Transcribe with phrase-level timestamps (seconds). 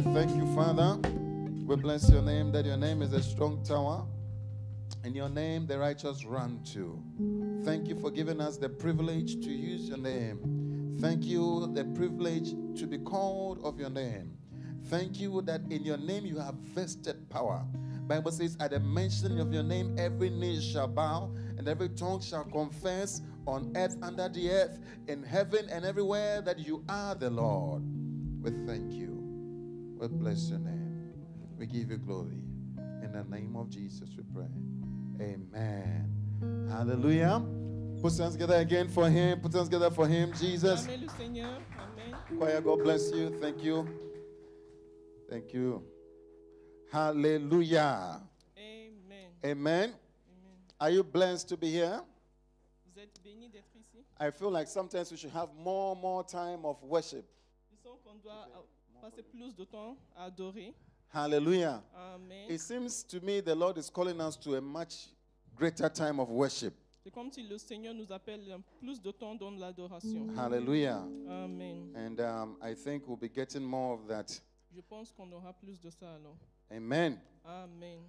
[0.00, 0.94] We thank you, Father.
[1.66, 4.06] We bless your name that your name is a strong tower.
[5.02, 7.02] In your name, the righteous run to.
[7.64, 10.96] Thank you for giving us the privilege to use your name.
[11.00, 14.36] Thank you the privilege to be called of your name.
[14.86, 17.64] Thank you that in your name you have vested power.
[18.06, 22.20] Bible says, at the mention of your name, every knee shall bow and every tongue
[22.20, 24.78] shall confess on earth, under the earth,
[25.08, 27.82] in heaven, and everywhere that you are the Lord.
[28.42, 29.17] We thank you.
[30.00, 31.10] We bless your name.
[31.58, 32.38] We give you glory.
[33.02, 34.46] In the name of Jesus, we pray.
[35.20, 36.68] Amen.
[36.70, 37.42] Hallelujah.
[38.00, 39.40] Put hands together again for him.
[39.40, 40.86] Put hands together for him, Jesus.
[40.86, 41.60] Amen.
[42.38, 43.36] Choir, God bless you.
[43.40, 43.88] Thank you.
[45.28, 45.82] Thank you.
[46.92, 48.20] Hallelujah.
[48.56, 49.32] Amen.
[49.44, 49.82] Amen.
[49.82, 49.94] Amen.
[50.80, 52.00] Are you blessed to be here?
[54.20, 57.24] I feel like sometimes we should have more more time of worship.
[59.00, 60.74] Passer plus de temps à adorer.
[61.12, 61.82] Hallelujah.
[61.94, 62.50] Amen.
[62.50, 65.08] It seems to me the Lord is calling us to a much
[65.56, 66.74] greater time of worship.
[67.04, 68.44] C'est comme si le Seigneur nous appelle
[68.80, 70.28] plus de temps dans l'adoration.
[70.36, 71.02] Hallelujah.
[71.30, 71.92] Amen.
[71.94, 74.26] And um, I think we'll be getting more of that.
[74.74, 76.36] Je pense qu'on aura plus de ça alors.
[76.70, 77.18] Amen.
[77.44, 78.00] Amen.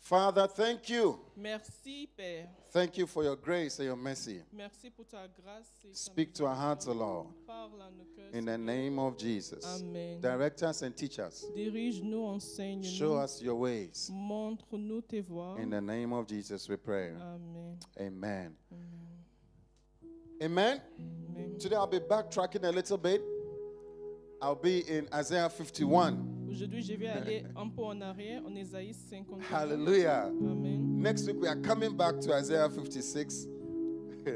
[0.00, 1.18] Father, thank you.
[1.36, 2.46] Merci, Père.
[2.72, 4.40] Thank you for your grace and your mercy.
[4.52, 7.26] Merci pour ta grâce et Speak to our hearts, O Lord.
[7.46, 9.64] Parle à nos cœurs, In the name of Jesus.
[9.82, 10.20] Amen.
[10.20, 11.44] Direct us and teach us.
[11.54, 12.96] Dirige-nous, enseigne-nous.
[12.96, 14.10] Show us your ways.
[14.12, 15.56] Montre-nous tes voies.
[15.58, 17.12] In the name of Jesus, we pray.
[17.14, 17.76] Amen.
[18.00, 18.54] Amen.
[20.40, 20.80] Amen.
[21.36, 21.58] Amen.
[21.58, 23.20] Today I'll be backtracking a little bit.
[24.40, 26.37] I'll be in Isaiah 51.
[26.50, 28.92] Aujourd'hui, je vais aller un peu en arrière en Ésaïe
[29.52, 30.26] Hallelujah.
[30.28, 31.00] Amen.
[31.02, 33.46] Next week, we are coming back to Isaiah 56.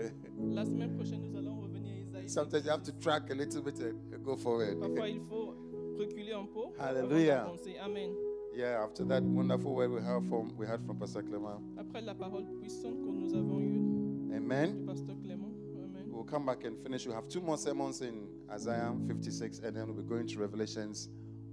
[0.51, 2.29] La semaine prochaine, nous allons revenir à Isaïe.
[2.29, 4.79] Sometimes you have to track a little bit and go forward.
[4.79, 5.55] Parfois, il faut
[5.99, 6.75] reculer un peu.
[6.79, 7.49] Hallelujah.
[7.83, 8.11] Amen.
[8.55, 11.61] Yeah, after that wonderful word we heard from we heard from Pastor Clement.
[11.79, 14.37] Après la parole puissante que nous avons eue.
[14.37, 14.85] Amen.
[14.85, 15.51] Pasteur Clément.
[15.83, 16.05] Amen.
[16.13, 17.07] We'll come back and finish.
[17.07, 21.09] We have two more sermons in Isaiah 56, and then we'll be going to Revelations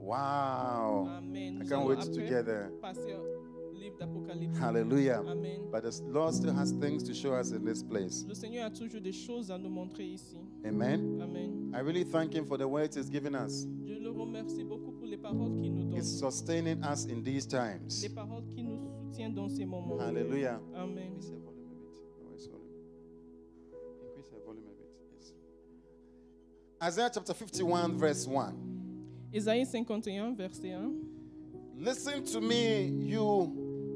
[0.09, 1.08] Wow.
[1.20, 1.62] Amen.
[1.64, 2.72] I can't wait together.
[4.58, 5.24] Hallelujah.
[5.24, 5.68] Amen.
[5.72, 8.25] But the Lord still has things to show us in this place.
[8.28, 10.36] Le Seigneur a toujours des choses à nous montrer ici.
[10.66, 11.19] Amen.
[11.22, 11.72] Amen.
[11.75, 13.68] I really thank him for the words he's given us.
[13.86, 15.92] Je le remercie beaucoup pour les paroles qu'il nous donne.
[16.00, 18.02] He's sustaining us in these times.
[18.02, 18.80] Les paroles qui nous
[19.36, 20.00] dans ces moments.
[20.00, 20.59] Hallelujah.
[20.75, 21.19] Amen.
[26.81, 28.69] Isaiah chapter 51 verse 1.
[29.34, 31.06] Isaïe 51, verset 1.
[31.78, 33.19] Listen to me, you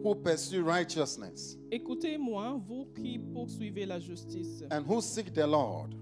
[0.04, 1.58] who pursue righteousness.
[1.72, 4.62] Écoutez-moi, vous qui poursuivez la justice.
[4.70, 5.96] And who seek the Lord.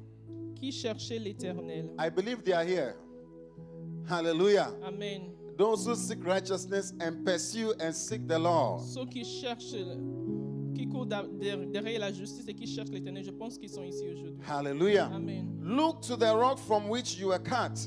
[0.55, 1.91] Qui cherchez l'Éternel.
[1.97, 2.95] I believe they are here.
[4.07, 4.73] Hallelujah.
[4.83, 5.31] Amen.
[5.57, 8.81] Those who seek righteousness and pursue and seek the Lord.
[8.81, 9.73] Ceux qui cherchent
[10.75, 14.35] qui courent derrière la justice et qui cherchent l'Éternel, je pense qu'ils sont ici aujourd'hui.
[14.45, 15.09] Hallelujah.
[15.13, 15.57] Amen.
[15.63, 17.77] Look to the rock from which you were cut.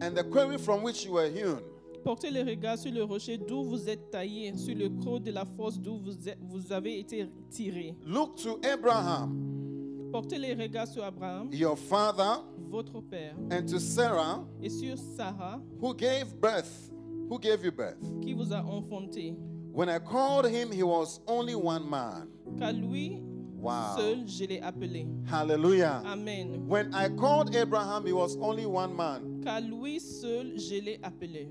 [0.00, 1.60] And the quarry from which you were hewn.
[2.04, 5.44] Portez les regards sur le rocher d'où vous êtes taillé, sur le creux de la
[5.44, 7.94] force d'où vous, vous avez été tiré.
[8.06, 10.10] Look to Abraham.
[10.12, 15.60] Portez les regards sur Abraham, your father, votre père, and to Sarah, et sur Sarah,
[15.80, 16.90] who gave birth,
[17.28, 18.00] who gave you birth.
[18.22, 19.34] Qui vous a enfanté.
[19.72, 22.28] When I called him, he was only one man.
[22.58, 23.20] Car lui,
[23.58, 23.96] Wow.
[23.96, 25.06] Seul, je l'ai appelé.
[25.30, 26.02] Hallelujah.
[26.06, 26.66] Amen.
[26.68, 29.42] When I called Abraham, he was only one man.
[29.42, 31.48] Car lui seul, je l'ai appelé.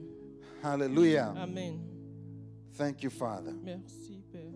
[0.64, 1.34] Hallelujah.
[1.38, 1.82] Amen.
[2.76, 3.52] Thank you, Father.
[3.62, 4.56] Merci, Père.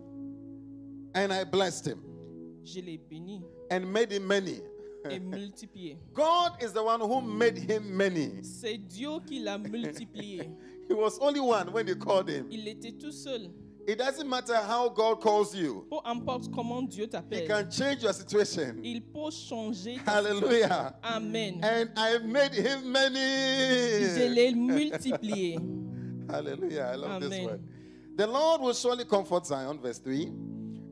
[1.14, 2.02] And I blessed him.
[2.64, 3.42] Je l'ai béni.
[3.70, 4.58] And made him many.
[5.10, 5.98] Et multiplié.
[6.14, 8.40] God is the one who made him many.
[8.44, 10.48] C'est Dieu qui l'a multiplié.
[10.88, 12.46] he was only one when you called him.
[12.50, 13.50] Il était tout seul.
[13.86, 15.86] It doesn't matter how God calls you.
[15.90, 17.40] Peu importe comment Dieu t'appelle.
[17.40, 18.80] He can change your situation.
[18.84, 20.94] Il peut changer ta Hallelujah.
[20.94, 20.94] Situation.
[21.02, 21.60] Amen.
[21.62, 23.18] And I made him many.
[24.04, 25.58] Je l'ai multiplié.
[26.30, 26.90] Hallelujah.
[26.92, 27.30] I love Amen.
[27.30, 27.60] this word.
[28.14, 30.26] The Lord will surely comfort Zion, verse 3,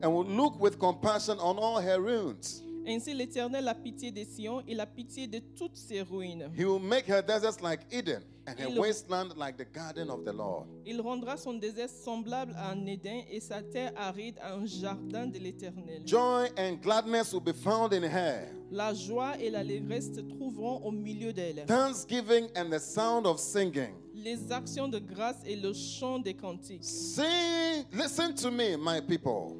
[0.01, 2.61] and will look with compassion on all her ruins.
[2.85, 6.49] Ainsi l'Éternel a pitié de Sion, et la pitié de toutes ses ruines.
[6.55, 8.23] He will make her deserts like Eden.
[8.47, 10.65] And il, a wasteland like the garden of the Lord.
[10.85, 15.27] il rendra son désert semblable à un Éden et sa terre aride à un jardin
[15.27, 16.01] de l'Éternel.
[16.05, 18.47] Joy and gladness will be found in her.
[18.71, 21.65] La joie et l'allégresse se trouveront au milieu d'elle.
[21.67, 23.93] Thanksgiving and the sound of singing.
[24.13, 26.83] Les actions de grâce et le chant des cantiques.
[26.83, 29.55] Sing, listen to me, my people.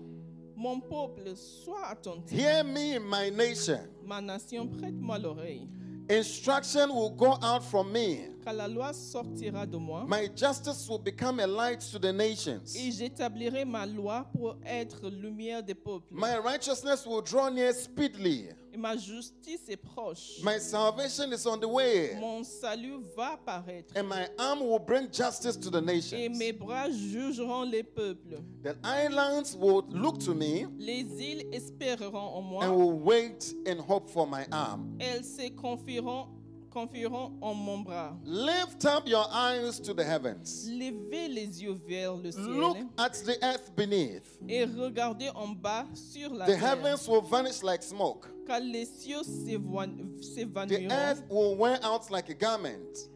[0.55, 2.31] Mon peuple, sois attentif.
[2.37, 3.79] Hear me, my nation.
[4.05, 5.67] Ma nation, prête-moi l'oreille.
[6.09, 8.25] Instruction will go out from me.
[8.43, 10.03] Car la loi sortira de moi.
[10.05, 12.75] My justice will become a light to the nations.
[12.75, 16.11] Et j'établirai ma loi pour être lumière des peuples.
[16.13, 18.49] My righteousness will draw near speedily.
[18.73, 20.41] Et ma justice est proche.
[20.43, 22.15] My salvation is on the way.
[22.19, 23.93] Mon salut va paraître.
[23.97, 26.21] And my arm will bring justice to the nations.
[26.21, 28.39] Et mes bras jugeront les peuples.
[28.63, 30.65] The islands will look to me.
[30.77, 32.63] Les îles espéreront en moi.
[32.63, 34.97] And will wait and hope for my arm.
[35.01, 36.27] Elles se confieront
[36.71, 38.13] confieront en mon bras.
[38.23, 40.67] Lift up your eyes to the heavens.
[40.69, 42.45] Levez les yeux vers le ciel.
[42.45, 44.37] Look at the earth beneath.
[44.47, 46.57] Et regardez en bas sur la the terre.
[46.57, 48.27] The heavens will vanish like smoke.
[48.47, 50.69] Car les cieux s'évanouiront.
[50.69, 53.07] The earth will wear out like a garment.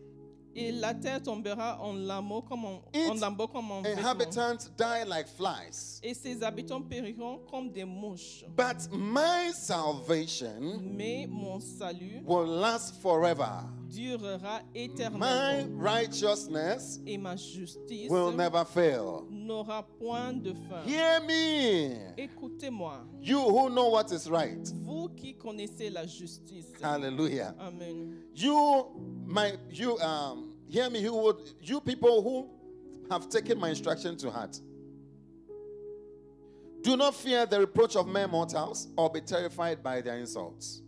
[0.55, 5.03] Et la terre tombera en lambeaux comme en, Its en lambeaux comme en inhabitants die
[5.09, 5.99] like flies.
[6.01, 8.45] Et ses habitants périront comme des mouches.
[8.55, 13.51] But my salvation Mais mon salut will last forever.
[13.89, 15.19] durera éternellement.
[15.19, 19.25] My righteousness et ma justice will never fail.
[19.29, 20.83] n'aura point de fin.
[20.85, 21.95] Hear me.
[22.17, 22.97] Écoutez-moi.
[23.21, 24.63] You who know what is right.
[24.83, 26.67] Vous qui connaissez la justice.
[26.81, 27.55] Hallelujah.
[27.59, 28.17] Amen.
[28.33, 28.87] You
[29.25, 32.49] my you um hear me would you people who
[33.09, 34.59] have taken my instruction to heart.
[36.81, 40.83] Do not fear the reproach of men mortals or be terrified by their insults.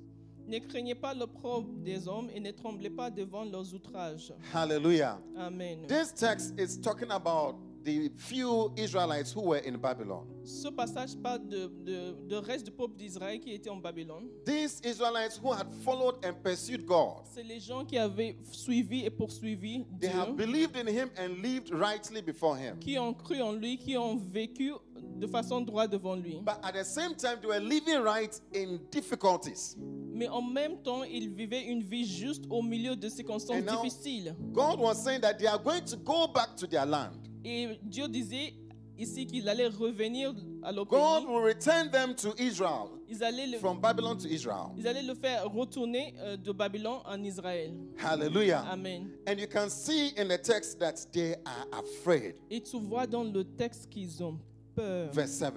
[0.47, 4.31] Ne craignez pas l'opprobre des hommes et ne tremblez pas devant leurs outrages.
[4.53, 5.19] Hallelujah.
[5.37, 5.85] Amen.
[5.87, 7.55] This text is talking about
[7.87, 10.27] the few Israelites who were in Babylon.
[10.43, 14.27] Ce passage parle de, de, de reste du peuple d'Israël qui était en Babylone.
[14.45, 17.21] These Israelites who had followed and pursued God.
[17.33, 20.09] C'est les gens qui avaient suivi et poursuivi They Dieu.
[20.19, 22.77] have believed in Him and lived rightly before Him.
[22.81, 24.73] Qui ont cru en lui, qui ont vécu
[25.17, 26.41] de façon droite devant lui.
[26.43, 29.77] But at the same time, they were living right in difficulties.
[30.11, 34.35] mais en même temps, ils vivaient une vie juste au milieu de circonstances now, difficiles.
[34.51, 37.15] God was saying that they are going to go back to their land.
[37.47, 38.53] Et Dieu disait
[38.97, 40.31] ici qu'il allait revenir
[40.63, 40.83] à pays.
[40.89, 42.89] God will return them to Israel.
[43.07, 44.73] Ils allaient le, from Babylon to Israel.
[44.77, 47.73] Ils allaient le faire retourner euh, de Babylon en Israël.
[48.03, 48.65] Hallelujah.
[48.69, 49.11] Amen.
[49.25, 52.35] And you can see in the text that they are afraid.
[52.51, 54.37] Et tu vois dans le texte qu'ils ont
[54.75, 55.09] peur.
[55.13, 55.53] Verse 7.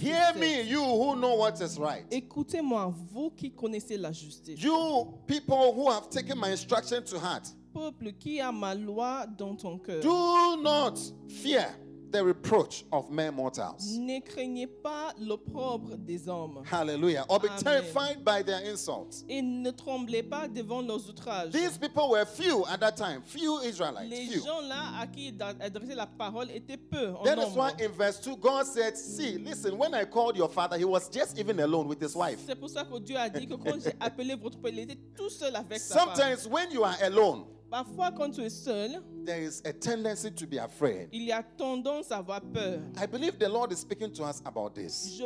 [0.00, 2.06] Hear me, you who know what is right.
[2.10, 4.62] Écoutez-moi, vous qui connaissez la justice.
[4.62, 9.54] You people who have taken my instruction to heart peuple qui a ma loi dans
[9.54, 10.00] ton cœur.
[10.02, 10.94] Do not
[11.28, 11.66] fear
[12.10, 13.96] the reproach of mere mortals.
[13.96, 16.62] Ne craignez pas l'opprobre des hommes.
[16.70, 17.24] Hallelujah.
[17.26, 17.62] Or be Amen.
[17.62, 19.24] terrified by their insults.
[19.30, 21.52] Et ne tremblez pas devant leurs outrages.
[21.52, 24.10] These people were few at that time, few Israelites.
[24.10, 24.44] Les few.
[24.44, 27.54] gens là à qui adressait la parole étaient peu en that nombre.
[27.54, 30.76] That is why in verse 2 God said, "See, listen, when I called your father,
[30.76, 33.46] he was just even alone with his wife." C'est pour ça que Dieu a dit
[33.46, 36.14] que quand j'ai appelé votre père, il était tout seul avec sa femme.
[36.14, 40.46] Sometimes when you are alone, Parfois, quand tu es seul, there is a tendency to
[40.46, 41.08] be afraid.
[41.10, 42.80] il y a tendance à avoir peur.
[43.02, 45.16] I believe the Lord is speaking to us about this.
[45.18, 45.24] Je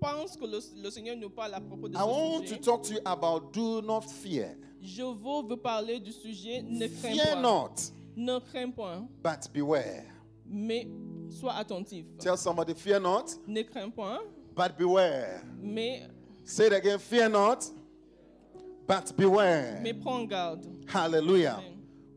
[0.00, 2.56] pense que le, le Seigneur nous parle à propos de I ce want sujet.
[2.56, 4.56] to talk to you about do not fear.
[4.82, 5.14] Je veux
[5.48, 7.42] vous parler du sujet ne crains Fear point.
[7.42, 10.02] not, Ne crains point, but beware.
[10.46, 10.88] mais
[11.30, 12.06] sois attentif.
[12.18, 14.18] Tell somebody, fear not, Ne crains point,
[14.56, 15.44] but beware.
[15.62, 16.08] mais,
[16.44, 17.70] Say it again, fear not,
[18.84, 19.78] but beware.
[19.80, 20.66] mais prends garde.
[20.92, 21.58] Hallelujah.
[21.58, 21.70] Amen.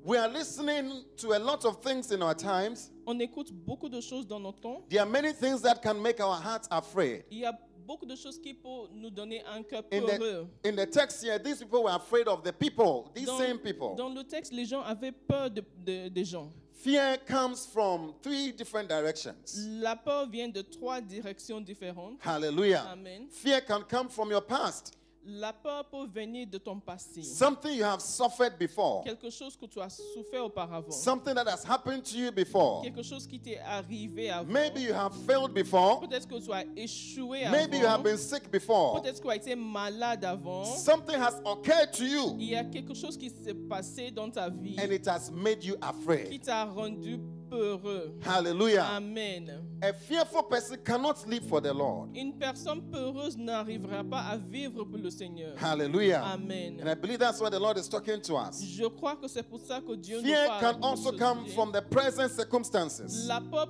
[0.07, 2.91] We are listening to a lot of things in our times.
[3.05, 4.81] On écoute beaucoup de choses dans notre temps.
[4.89, 7.25] There are many things that can make our hearts afraid.
[7.29, 7.51] Il y a
[7.85, 10.47] beaucoup de choses qui peuvent nous donner un cœur peureux.
[10.63, 13.95] In the text here, these people were afraid of the people, these dans, same people.
[13.97, 16.51] Dans le texte, les gens avaient peur de, de, des gens.
[16.83, 19.35] Fear comes from three different directions.
[19.81, 22.17] La peur vient de trois directions différentes.
[22.23, 22.85] Hallelujah.
[22.93, 23.27] Amen.
[23.29, 24.93] Fear can come from your past.
[25.25, 27.21] La peur peut venir de ton passé.
[27.21, 29.03] Something you have suffered before.
[29.03, 30.91] Quelque chose que tu as souffert auparavant.
[30.91, 32.81] Something that has happened to you before.
[32.81, 34.51] Quelque chose qui t'est arrivé avant.
[34.51, 35.99] Maybe you have failed before.
[35.99, 37.57] Peut-être que tu as échoué avant.
[37.57, 39.01] Maybe you have been sick before.
[39.01, 40.63] Peut-être que tu as été malade avant.
[40.63, 42.37] Something has occurred to you.
[42.39, 44.77] Il y a quelque chose qui s'est passé dans ta vie.
[44.79, 46.29] And it has made you afraid.
[46.29, 47.33] Qui t'a rendu peur.
[47.49, 48.13] peureux.
[48.25, 48.85] Hallelujah.
[48.91, 49.49] Amen.
[49.81, 52.09] A fearful person cannot live for the Lord.
[52.15, 55.55] Une personne peureuse n'arrivera pas à vivre pour le Seigneur.
[55.61, 56.23] Hallelujah.
[56.33, 56.77] Amen.
[56.81, 58.63] And I believe that's what the Lord is talking to us.
[58.63, 60.59] Je crois que c'est pour ça que Dieu Fear nous parle.
[60.61, 63.27] Fear can also come from the present circumstances.
[63.27, 63.67] La peur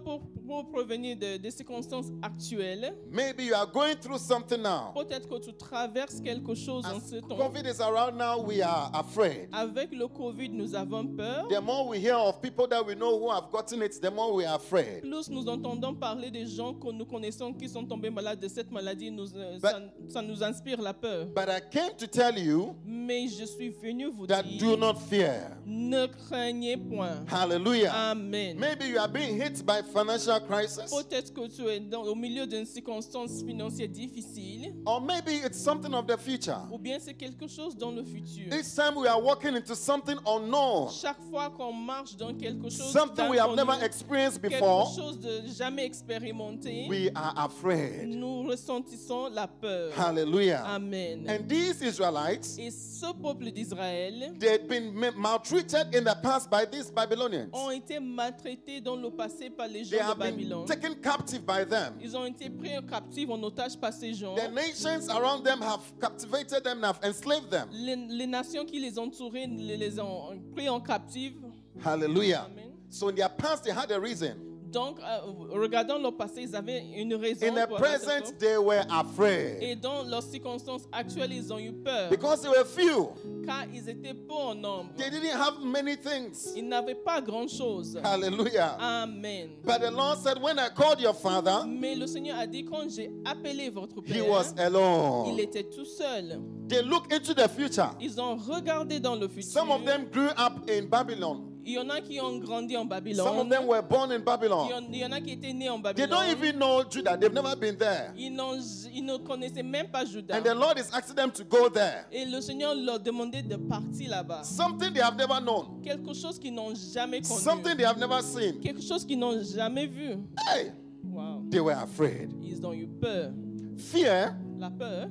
[0.47, 2.93] peut provenir des de circonstances actuelles.
[3.11, 4.91] Maybe you are going through something now.
[4.95, 7.35] Peut-être que tu traverses quelque chose As en ce temps.
[7.37, 9.49] COVID is around now, we are afraid.
[9.51, 11.47] Avec le COVID, nous avons peur.
[11.49, 14.33] The more we hear of people that we know who have gotten it, the more
[14.33, 15.01] we are afraid.
[15.01, 18.71] Plus nous entendons parler des gens que nous connaissons qui sont tombés malades de cette
[18.71, 21.27] maladie, nous, euh, but, ça, ça, nous inspire la peur.
[21.35, 24.95] But I came to tell you Mais je suis venu vous that dire do not
[25.09, 25.57] fear.
[25.65, 27.25] ne craignez point.
[27.31, 27.93] Hallelujah.
[28.11, 28.57] Amen.
[28.59, 30.91] Maybe you are being hit by financial financial crisis.
[30.91, 34.73] Peut-être que tu es dans, au milieu d'une circonstance financière difficile.
[34.85, 36.57] Or maybe it's something of the future.
[36.71, 38.53] Ou bien c'est quelque chose dans le futur.
[38.53, 40.89] Each time we are walking into something unknown.
[40.91, 44.87] Chaque fois qu'on marche dans quelque chose something we have never experienced before.
[44.93, 46.87] Quelque chose de jamais expérimenté.
[46.89, 48.07] We are afraid.
[48.07, 49.91] Nous ressentissons la peur.
[49.97, 50.63] Hallelujah.
[50.67, 51.25] Amen.
[51.29, 52.57] And these Israelites.
[52.59, 54.35] Et ce peuple d'Israël.
[54.39, 57.49] They've been maltreated in the past by these Babylonians.
[57.53, 60.67] Ont été maltraités dans le passé par les gens de Babylon.
[60.67, 61.95] Taken captive by them.
[62.01, 64.35] Ils ont été pris en captive, en otage par ces gens.
[64.35, 67.69] The nations around them have captivated them, and enslaved them.
[67.71, 71.37] Les, les nations qui les entouraient les, les ont pris en captive.
[71.83, 72.45] Hallelujah.
[72.51, 72.71] Amen.
[72.89, 74.46] So in their past they had a reason.
[74.71, 75.19] Donc, euh,
[75.59, 77.45] regardant leur passé, ils avaient une raison.
[77.45, 79.57] In the present, they were afraid.
[79.61, 82.09] Et dans leurs circonstances actuelles, ils ont eu peur.
[82.09, 83.11] Because they were few.
[83.45, 84.89] Car ils étaient peu en nombre.
[84.97, 86.53] They didn't have many things.
[86.55, 87.99] Ils n'avaient pas grand chose.
[88.03, 88.75] Hallelujah.
[88.79, 89.51] Amen.
[89.63, 92.89] But the Lord said, when I called your father, mais le Seigneur a dit quand
[92.89, 95.33] j'ai appelé votre père, he was alone.
[95.33, 96.39] Il était tout seul.
[96.67, 97.89] They looked into the future.
[98.01, 99.51] Ils ont regardé dans le futur.
[99.53, 101.46] Some of them grew up in Babylon.
[101.67, 103.27] Il y en a qui ont grandi en Babylone.
[103.27, 104.69] Some of them were born in Babylon.
[104.89, 106.07] Il y en a qui étaient nés en Babylone.
[106.07, 107.17] They don't even know Judah.
[107.17, 108.13] They've never been there.
[108.17, 110.37] Ils, ne connaissaient même pas Judah.
[110.37, 112.05] And the Lord is asking them to go there.
[112.09, 114.43] Et le Seigneur leur demandait de partir là-bas.
[114.45, 115.81] Something they have never known.
[115.83, 117.37] Quelque chose qu'ils n'ont jamais connu.
[117.41, 118.61] Something they have never seen.
[118.61, 120.11] Quelque chose qu'ils n'ont jamais vu.
[120.49, 120.71] Hey!
[121.03, 121.43] Wow.
[121.49, 122.29] They were afraid.
[122.43, 123.31] Ils ont eu peur.
[123.77, 124.35] Fear.
[124.57, 125.09] La peur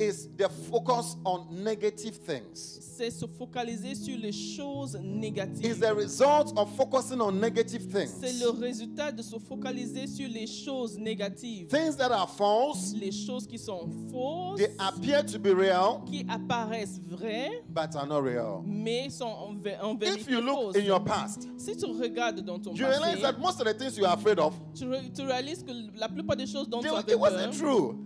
[0.00, 2.54] is the focus on negative things.
[2.80, 5.64] C'est se focaliser sur les choses négatives.
[5.66, 8.08] Is the result of focusing on negative things.
[8.20, 11.66] C'est le résultat de se focaliser sur les choses négatives.
[11.68, 12.92] Things that are false.
[12.94, 14.58] Les choses qui sont fausses.
[14.60, 16.02] They appear to be real.
[16.06, 17.62] Qui apparaissent vraies.
[17.68, 18.62] But are not real.
[18.66, 20.76] Mais sont en, en vérité If you look fausses.
[20.76, 21.48] in your past.
[21.58, 22.96] Si tu regardes dans ton you passé.
[22.98, 24.54] You realize that most of the things you are afraid of.
[24.74, 27.08] Tu, tu réalises que la plupart des choses dont tu as peur.
[27.08, 27.96] It wasn't true.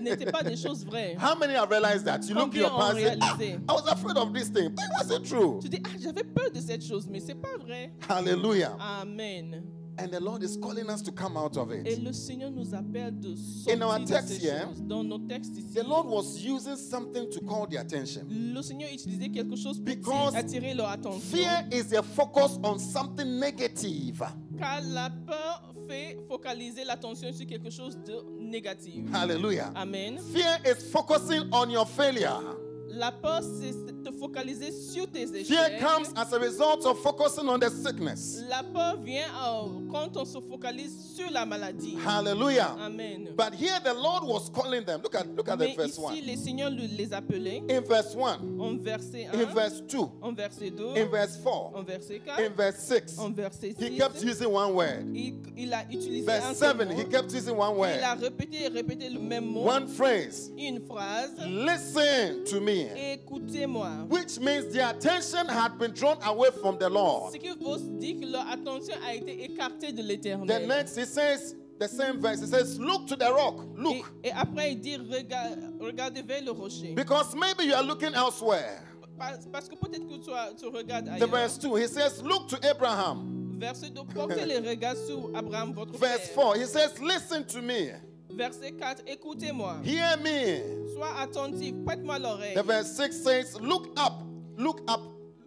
[0.00, 1.16] n'étaient pas des choses vraies.
[1.20, 2.24] How many have realized that?
[2.28, 3.36] You look at your past ah,
[3.68, 5.58] I was afraid of this thing, but it wasn't true.
[5.62, 7.92] Tu dis, ah, j'avais peur de cette chose, mais c'est pas vrai.
[8.08, 8.76] Hallelujah.
[8.80, 9.64] Amen.
[10.00, 11.84] And the Lord is calling us to come out of it.
[11.84, 15.58] Et le Seigneur nous appelle de sortir In our text de here, Dans nos textes
[15.58, 18.28] ici, the Lord was using something to call the attention.
[18.28, 21.18] Le Seigneur utilisait quelque chose pour Because attirer leur attention.
[21.20, 24.22] fear is a focus on something negative.
[24.58, 29.04] car la peur fait focaliser l'attention sur quelque chose de négatif.
[29.14, 29.70] Hallelujah.
[29.74, 30.18] Amen.
[30.32, 32.42] Fear is focusing on your failure.
[32.90, 35.46] La peur, c'est te focaliser sur tes échecs.
[35.54, 38.40] Fear comes as a result of focusing on the sickness.
[38.48, 41.96] La peur vient en quand on se focalise sur la maladie.
[42.06, 42.76] Hallelujah.
[42.80, 43.28] Amen.
[43.36, 45.00] But here the Lord was calling them.
[45.02, 46.14] Look at look at Mais the verse ici, 1.
[46.24, 47.62] le Seigneur les appelait.
[47.70, 48.38] In verse 1.
[48.60, 49.40] En verset 1.
[49.40, 50.10] In verse 2.
[50.22, 50.94] En verset 2.
[50.94, 51.72] In verse 4.
[51.76, 52.44] En verset 4.
[52.44, 53.18] In verse 6.
[53.18, 53.78] En verset 6.
[53.78, 55.08] He kept using one word.
[55.16, 57.96] Il, il a utilisé verse un 7, he kept using one word.
[57.96, 59.62] Il a répété et répété le même mot.
[59.66, 60.50] One phrase.
[60.56, 61.32] Une phrase.
[61.46, 62.88] Listen to me.
[63.16, 64.06] Écoutez-moi.
[64.08, 67.32] Which means their attention had been drawn away from the Lord.
[67.32, 67.56] Ce qui veut
[67.98, 72.46] dire que leur attention a été écartée The next, he says, the same verse, he
[72.46, 74.04] says, Look to the rock, look.
[74.24, 76.94] Et, et après, il dit, Regarde, Regardez vers le rocher.
[76.94, 78.82] Because maybe you are looking elsewhere.
[79.18, 81.18] Parce, que peut-être que tu, tu regardes ailleurs.
[81.28, 83.56] The verse 2, he says, Look to Abraham.
[83.58, 86.34] Verset 2, portez les regards sur Abraham, votre Verse père.
[86.34, 87.90] Verse 4, he says, Listen to me.
[88.30, 89.78] Verset 4, écoutez-moi.
[89.84, 90.62] Hear me.
[90.94, 92.54] Sois attentif, prête-moi l'oreille.
[92.54, 94.22] The verse 6 says, Look up,
[94.56, 95.00] look up,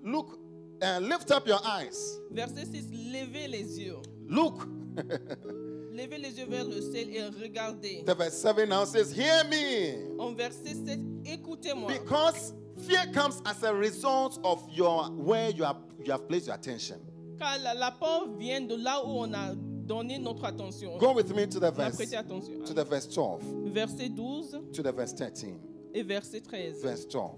[0.04, 0.38] look,
[0.82, 2.18] and uh, lift up your eyes.
[2.32, 4.02] Verset 6, levez les yeux.
[4.28, 4.68] Look.
[4.96, 8.04] Levez les yeux vers le ciel et regardez.
[8.06, 9.98] The verse 7 now says, Hear me.
[10.20, 11.90] En verset 7, écoutez-moi.
[11.90, 12.54] Because
[12.88, 16.98] fear comes as a result of your where you, are, you have placed your attention.
[17.40, 19.54] Car la, peur vient de là où on a
[19.86, 20.98] donné notre attention.
[20.98, 21.98] Go with me to the verse.
[21.98, 23.42] To the verse 12.
[23.74, 24.72] Verset 12.
[24.72, 25.60] To the verse 13.
[25.94, 26.76] Et verset 13.
[26.82, 27.36] Verse 12.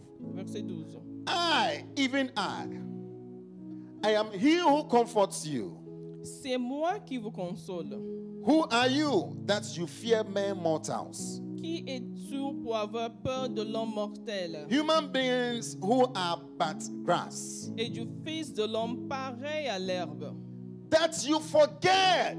[1.26, 2.68] I, even I,
[4.04, 5.80] I am he who comforts you.
[6.24, 8.00] C'est moi qui vous console.
[8.46, 11.42] Who are you that you fear men mortals?
[11.58, 14.66] Qui es-tu pour avoir peur de l'homme mortel?
[14.70, 17.70] Human beings who are but grass.
[17.78, 20.34] Et du fils de l'homme pareil à l'herbe.
[20.90, 22.38] That you forget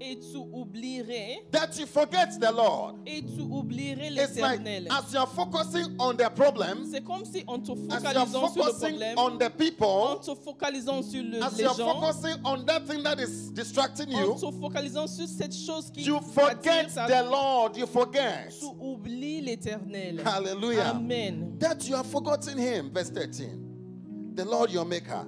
[0.00, 1.44] Et tu oublierais.
[1.50, 2.96] That you forget the Lord.
[3.06, 6.86] Et tu oublierais Like, as you're focusing on the problem.
[6.90, 9.14] C'est comme si on te sur le problème.
[9.16, 9.86] On the people.
[10.16, 12.00] En te focalisant sur le, as les you're gens.
[12.00, 14.32] Focusing on that thing that is distracting you.
[14.32, 16.02] En te focalisant sur cette chose qui.
[16.02, 17.06] You forget ta...
[17.08, 17.76] the Lord.
[17.76, 18.50] You forget.
[18.50, 20.22] Tu oublies l'Éternel.
[20.24, 20.90] Hallelujah.
[20.90, 21.56] Amen.
[21.58, 22.90] That you have forgotten Him.
[22.92, 24.36] Verse 13.
[24.36, 25.26] The Lord your Maker,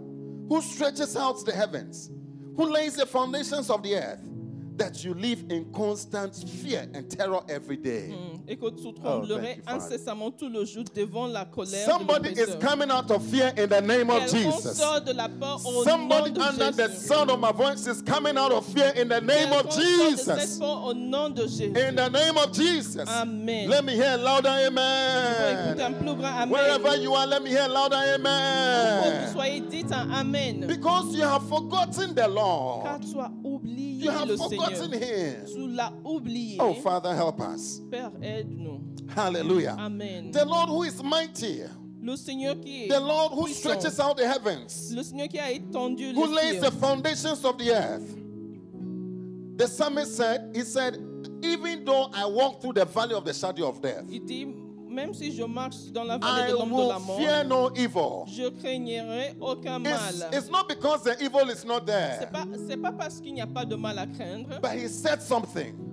[0.49, 2.11] who stretches out the heavens,
[2.57, 4.21] who lays the foundations of the earth
[4.81, 8.15] that you live in constant fear and terror every day.
[8.49, 8.59] Mm.
[9.05, 9.27] oh,
[11.69, 14.79] Somebody is coming out of fear in the name of Jesus.
[14.79, 19.53] Somebody under the sound of my voice is coming out of fear in the name
[19.53, 20.59] of Jesus.
[20.59, 23.07] In the name of Jesus.
[23.09, 23.69] Amen.
[23.69, 25.77] Let me hear louder amen.
[26.49, 30.67] Wherever you are, let me hear louder amen.
[30.67, 32.99] Because you have forgotten the law.
[33.63, 36.61] you have forgotten forgotten Him.
[36.61, 37.81] Oh, Father, help us.
[39.11, 39.77] Hallelujah.
[39.79, 40.31] Amen.
[40.31, 41.63] The Lord who is mighty.
[42.03, 43.77] Le Seigneur qui est the Lord who puissant.
[43.79, 44.91] stretches out the heavens.
[44.91, 48.17] Le Seigneur qui a étendu who lays the foundations of the earth.
[49.59, 50.97] The psalmist said, he said,
[51.43, 54.05] even though I walk through the valley of the shadow of death.
[54.11, 54.47] Il dit,
[55.01, 56.99] Même si je marche dans la vallée de l'ombre de la
[57.95, 59.95] mort, je craignerai aucun mal.
[60.31, 60.51] C'est
[61.31, 64.51] pas, c'est pas parce qu'il n'y a pas de mal à craindre.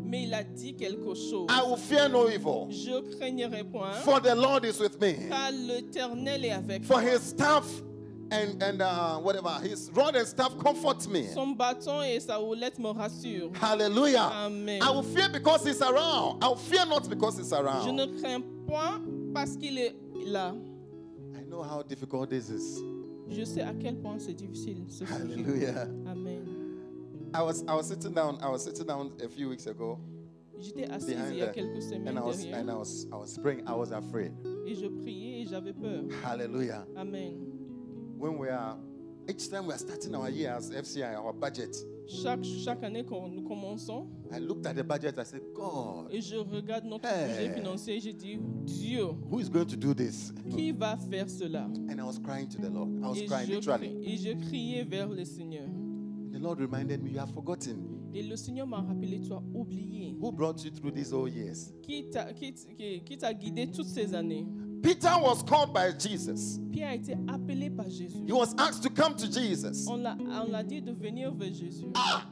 [0.04, 1.48] Mais il a dit quelque chose.
[1.50, 3.92] I will no Je craignerai point.
[4.04, 7.00] For the Lord Car l'Éternel est avec moi.
[7.00, 7.64] For his staff
[8.32, 9.50] and, and uh, whatever.
[9.62, 11.28] His rod and staff comfort me.
[11.28, 13.56] Son bâton et sa houlette me rassure.
[13.56, 14.30] Hallelujah.
[14.32, 14.82] Amen.
[14.82, 16.44] I will fear because he's around.
[16.44, 17.86] I will fear not because he's around.
[17.86, 19.02] Je ne crains point
[19.34, 20.56] parce qu'il est là.
[21.38, 22.80] I know how difficult this is.
[23.30, 25.90] Je sais à quel point c'est difficile ce Hallelujah.
[26.08, 26.54] Amen.
[27.34, 30.00] I was I was sitting down I was sitting down a few weeks ago.
[30.60, 32.60] J'étais assis il y a quelques semaines and I was, derrière.
[32.62, 33.68] And I was I was praying.
[33.68, 34.32] I was afraid.
[34.66, 36.06] Et je priais et j'avais peur.
[36.26, 36.86] Hallelujah.
[36.98, 37.57] Amen.
[38.18, 38.78] when we are,
[39.30, 41.76] each time we are starting our year as FCI, our budget.
[42.24, 46.22] Chaque, chaque année quand nous commençons, I looked at the budget, I said, God, et
[46.22, 49.94] je regarde notre hey, budget financier et je dis, Dieu, who is going to do
[49.94, 50.32] this?
[50.50, 51.66] qui va faire cela?
[51.90, 52.90] And I was crying to the Lord.
[53.04, 53.72] I was et crying je,
[54.06, 55.68] Et je criais vers le Seigneur.
[56.32, 57.94] the Lord reminded me, you have forgotten.
[58.13, 60.15] Et le Seigneur m'a rappelé, tu as oublié.
[60.20, 61.74] Who brought you through these whole years?
[61.84, 62.32] Qui t'a
[63.34, 64.46] guidé toutes ces années?
[64.82, 66.60] Peter was called by Jesus.
[66.72, 68.18] Pierre a été appelé par Jésus.
[68.26, 69.88] He was asked to come to Jesus.
[69.88, 71.88] On l'a dit de venir vers Jésus.
[71.96, 72.26] Ah!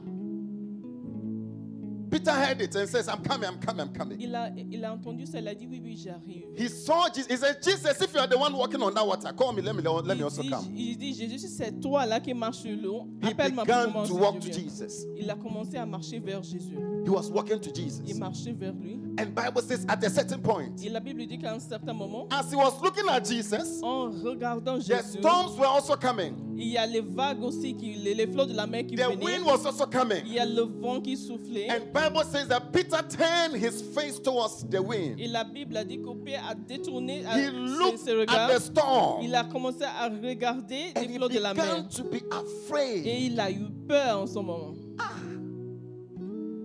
[2.18, 4.18] Peter heard it and says, I'm coming, I'm coming, I'm coming.
[4.18, 6.44] Il a, il a entendu cela, dit oui, oui, j'arrive.
[6.56, 7.26] He saw Jesus.
[7.28, 9.74] He said, Jesus, if you are the one walking on that water, call me, let
[9.74, 10.64] me, let me also dit, come.
[10.74, 14.10] Il dit, Jésus, si c'est toi là qui marches sur l'eau, appelle-moi pour commencer.
[14.12, 15.06] To walk to Jesus.
[15.16, 16.78] Il a commencé à marcher vers Jésus.
[17.04, 18.02] He was walking to Jesus.
[18.06, 18.98] Il marchait vers lui.
[19.18, 20.72] And Bible says at a certain point.
[20.82, 22.26] Et la Bible dit qu'à un certain moment.
[22.30, 23.80] As he was looking at Jesus.
[23.82, 25.18] En regardant Jésus.
[25.18, 26.34] The storms were also coming.
[26.58, 29.14] Il y a les vagues aussi qui, les, les flots de la mer qui venaient.
[29.16, 30.22] The wind was also coming.
[30.26, 31.68] Il y a le vent qui soufflait.
[31.70, 35.20] And Bible says that Peter turned his face towards the wind.
[35.20, 38.38] Et la Bible a dit que Pierre a détourné à he looked ses, regards.
[38.38, 39.24] At the storm.
[39.24, 41.88] Il a commencé à regarder les flots de la mer.
[41.96, 43.04] To be afraid.
[43.06, 44.74] Et il a eu peur en ce moment.
[45.00, 45.14] Ah.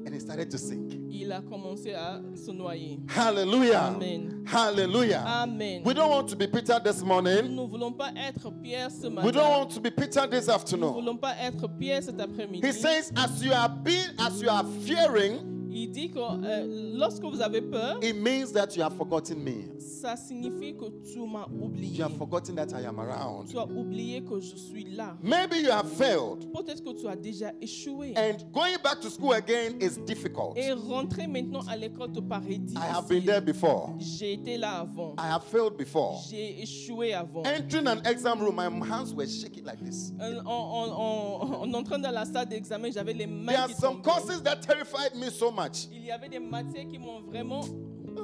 [0.05, 1.00] And he started to sink.
[1.31, 2.99] il a commencé à se noyer.
[3.15, 3.87] Hallelujah.
[3.95, 4.43] Amen.
[4.51, 5.23] Hallelujah.
[5.25, 5.81] Amen.
[5.83, 7.55] We don't want to be Peter this morning.
[7.55, 9.25] Nous ne voulons pas être Pierre ce matin.
[9.25, 10.93] We don't want to be Peter this afternoon.
[10.93, 12.65] Nous ne voulons pas être Pierre cet après-midi.
[12.65, 15.59] He says, as you are being, as you are fearing.
[15.73, 19.69] Il dit que euh, lorsque vous avez peur, It means that you have forgotten me.
[19.79, 21.97] ça signifie que tu m'as oublié.
[21.99, 23.47] You have forgotten that I am around.
[23.49, 25.15] Tu as oublié que je suis là.
[25.23, 26.51] Maybe you have failed.
[26.53, 28.13] Peut-être que tu as déjà échoué.
[28.17, 30.57] And going back to school again is difficult.
[30.57, 32.81] Et rentrer maintenant à l'école te paraît difficile.
[32.89, 33.91] I have been there before.
[33.99, 35.15] J'ai été là avant.
[35.17, 36.19] I have failed before.
[36.29, 37.43] J'ai échoué avant.
[37.43, 40.11] Entering an exam room, my hands were shaking like this.
[40.21, 43.73] Euh, en, en, en, en entrant dans la salle d'examen, j'avais les mains There qui
[43.73, 45.59] are some courses that terrified me so much.
[45.91, 47.61] Il y avait des matières qui m'ont vraiment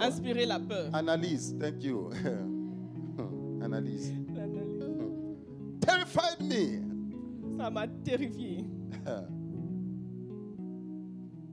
[0.01, 0.89] inspiré la peur.
[0.93, 2.09] Analyse, thank you.
[3.61, 4.11] Analyse.
[5.81, 7.57] Terrified me.
[7.57, 8.65] Ça m'a terrifié.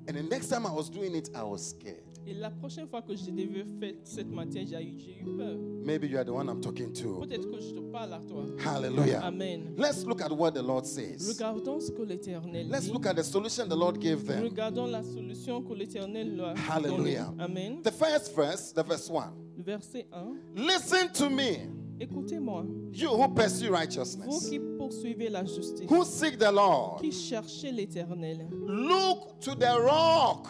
[0.07, 2.04] And the next time I was doing it, I was scared.
[2.27, 5.59] Et la prochaine fois que je devais faire cette matière, j'ai eu, peur.
[5.85, 7.21] Maybe you are the one I'm talking to.
[7.21, 8.45] Peut-être que je te parle à toi.
[8.67, 9.21] Hallelujah.
[9.27, 9.75] Amen.
[9.77, 11.29] Let's look at what the Lord says.
[11.29, 12.73] Regardons ce que l'Éternel dit.
[12.73, 14.43] Let's look at the solution the Lord gave them.
[14.43, 17.33] Regardons la solution que l'Éternel leur a Hallelujah.
[17.39, 17.83] Amen.
[17.83, 19.31] The first verse, the verse 1.
[19.59, 20.27] Le verset 1.
[20.57, 21.69] Listen to me.
[22.01, 22.65] Écoutez-moi.
[22.95, 24.27] You who pursue righteousness.
[24.27, 25.91] Vous qui poursuivez la justice.
[25.91, 27.01] Who seek the Lord.
[27.03, 28.49] Qui cherchez l'Éternel.
[28.67, 30.49] Look to the rock.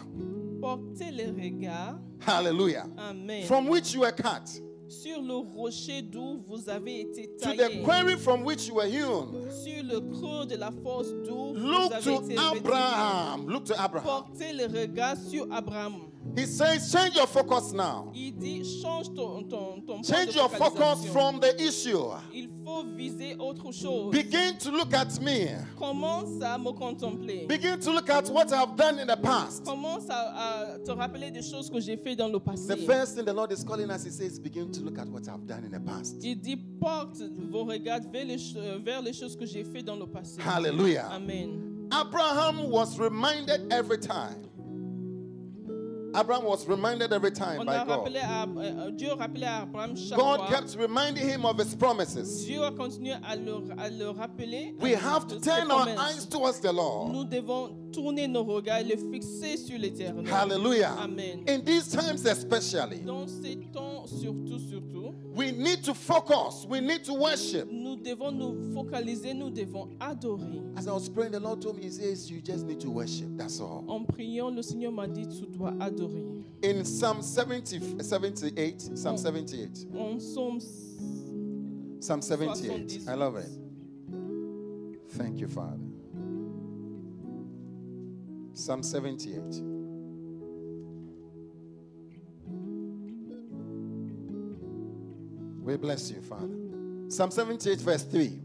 [0.64, 1.98] Portez les regards.
[2.20, 2.86] Hallelujah.
[2.98, 3.46] Amen.
[3.46, 4.48] From which you were cut.
[4.88, 7.56] Sur le rocher d'où vous avez été taillé.
[7.58, 9.50] To the quarry from which you were hewn.
[9.50, 13.46] Sur le creux de la force d'où vous avez été Look to Abraham.
[13.46, 14.04] Look to Abraham.
[14.04, 16.10] Portez les regards sur Abraham.
[16.36, 18.12] He says, change your focus now.
[18.14, 22.08] Il dit, change ton, ton, ton change your focus from the issue.
[22.32, 24.10] Il faut viser autre chose.
[24.12, 25.54] Begin to look at me.
[25.76, 27.46] Commence à me contempler.
[27.46, 29.64] Begin to look at what I've done in the past.
[29.64, 32.66] Commence à, à te rappeler des choses que j'ai fait dans le passé.
[32.66, 35.28] The first thing the Lord is calling us, He says, begin to look at what
[35.28, 36.16] I've done in the past.
[36.22, 37.20] Il dit, porte
[37.50, 40.40] vos regards vers les, vers les choses que j'ai fait dans le passé.
[40.44, 41.10] Hallelujah.
[41.12, 41.88] Amen.
[41.92, 44.48] Abraham was reminded every time.
[46.16, 48.10] Abraham was reminded every time by God.
[48.14, 48.90] Euh,
[50.16, 52.46] God kept reminding him of his promises.
[54.78, 57.28] We have to turn our eyes towards the Lord.
[57.94, 60.24] tourner nos regards et les fixer sur l'éternel.
[60.32, 60.94] Hallelujah.
[61.00, 61.40] Amen.
[61.46, 62.98] In these times especially.
[63.04, 65.14] Dans ces temps surtout, surtout.
[65.34, 66.66] We need to focus.
[66.68, 67.68] We need to worship.
[67.70, 70.62] Nous devons nous focaliser, nous devons adorer.
[70.76, 73.28] As I was praying, the Lord told me, He says, you just need to worship.
[73.36, 73.84] That's all.
[73.88, 76.44] En priant, le Seigneur m'a dit, tu dois adorer.
[76.62, 79.88] In Psalm 70, 78, Psalm 78.
[79.96, 80.60] En Psalm,
[82.00, 82.66] Psalm 78.
[83.02, 83.08] 78.
[83.08, 83.48] I love it.
[85.16, 85.78] Thank you, Father.
[88.56, 89.34] Psalm 78.
[95.60, 96.48] We bless you, Father.
[97.08, 98.38] Psalm 78, verse 3.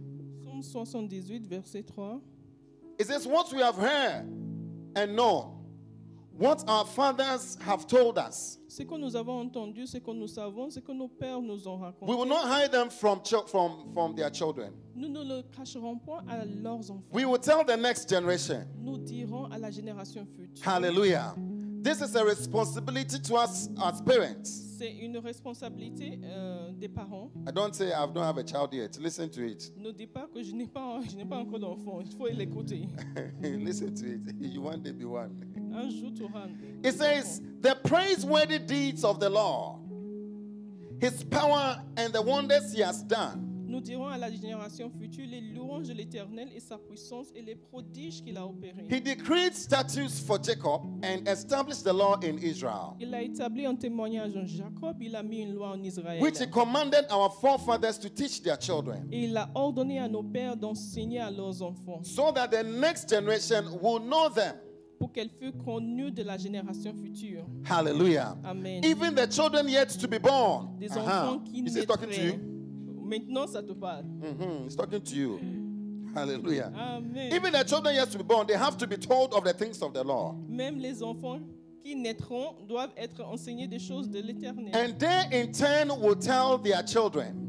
[0.62, 1.84] Psalm 78, verse 3.
[2.98, 4.26] It says, What we have heard
[4.96, 5.59] and known
[6.40, 8.60] what our fathers have told us.
[8.70, 11.76] Ce que nous avons entendu, ce que nous savons, ce que nos pères nous ont
[11.78, 12.08] raconté.
[12.08, 14.72] We will not hide them from from from their children.
[14.96, 17.04] Nous ne le cacherons point à leurs enfants.
[17.12, 18.64] We will tell the next generation.
[18.82, 20.64] Nous dirons à la génération future.
[20.66, 21.36] Hallelujah.
[21.82, 24.78] This is a responsibility to us as parents.
[24.78, 27.32] C'est une responsabilité euh, des parents.
[27.48, 28.98] I don't say I don't have a child yet.
[28.98, 29.74] Listen to it.
[29.76, 32.00] Ne dis pas que je n'ai pas je n'ai pas encore d'enfant.
[32.00, 32.88] Il faut l'écouter.
[33.42, 34.36] Listen to it.
[34.40, 35.49] You want day be one.
[36.84, 39.80] It says, The praiseworthy deeds of the Lord,
[41.00, 43.46] His power and the wonders He has done.
[43.70, 47.54] Nous dirons à la génération future les louanges de l'Éternel et sa puissance et les
[47.54, 48.88] prodiges qu'il a opérés.
[48.90, 52.98] He decreed statutes for Jacob and established the law in Israel.
[53.00, 56.20] Il a établi un témoignage en Jacob, il a mis une loi en Israël.
[56.20, 59.08] Which he commanded our forefathers to teach their children.
[59.12, 62.02] Et il a ordonné à nos pères d'enseigner à leurs enfants.
[62.04, 64.56] So that the next generation will know them
[65.00, 67.46] pour qu'elle fût connue de la génération future.
[67.70, 68.36] Hallelujah.
[68.46, 68.84] Amen.
[68.84, 70.76] Even the children yet to be born.
[70.78, 71.00] Des uh-huh.
[71.00, 71.52] enfants uh-huh.
[71.52, 72.34] qui Is talking to you?
[73.06, 74.04] Maintenant, ça te parle.
[74.20, 74.66] Mm-hmm.
[74.66, 75.40] It's talking to you.
[76.14, 76.72] Hallelujah.
[76.78, 77.34] Amen.
[77.34, 79.82] Even the children yet to be born, they have to be told of the things
[79.82, 80.36] of the Lord.
[80.50, 81.40] Même les enfants
[81.84, 84.76] qui naîtront doivent être enseignés des choses de l'Éternel.
[84.76, 87.49] And they in turn will tell their children.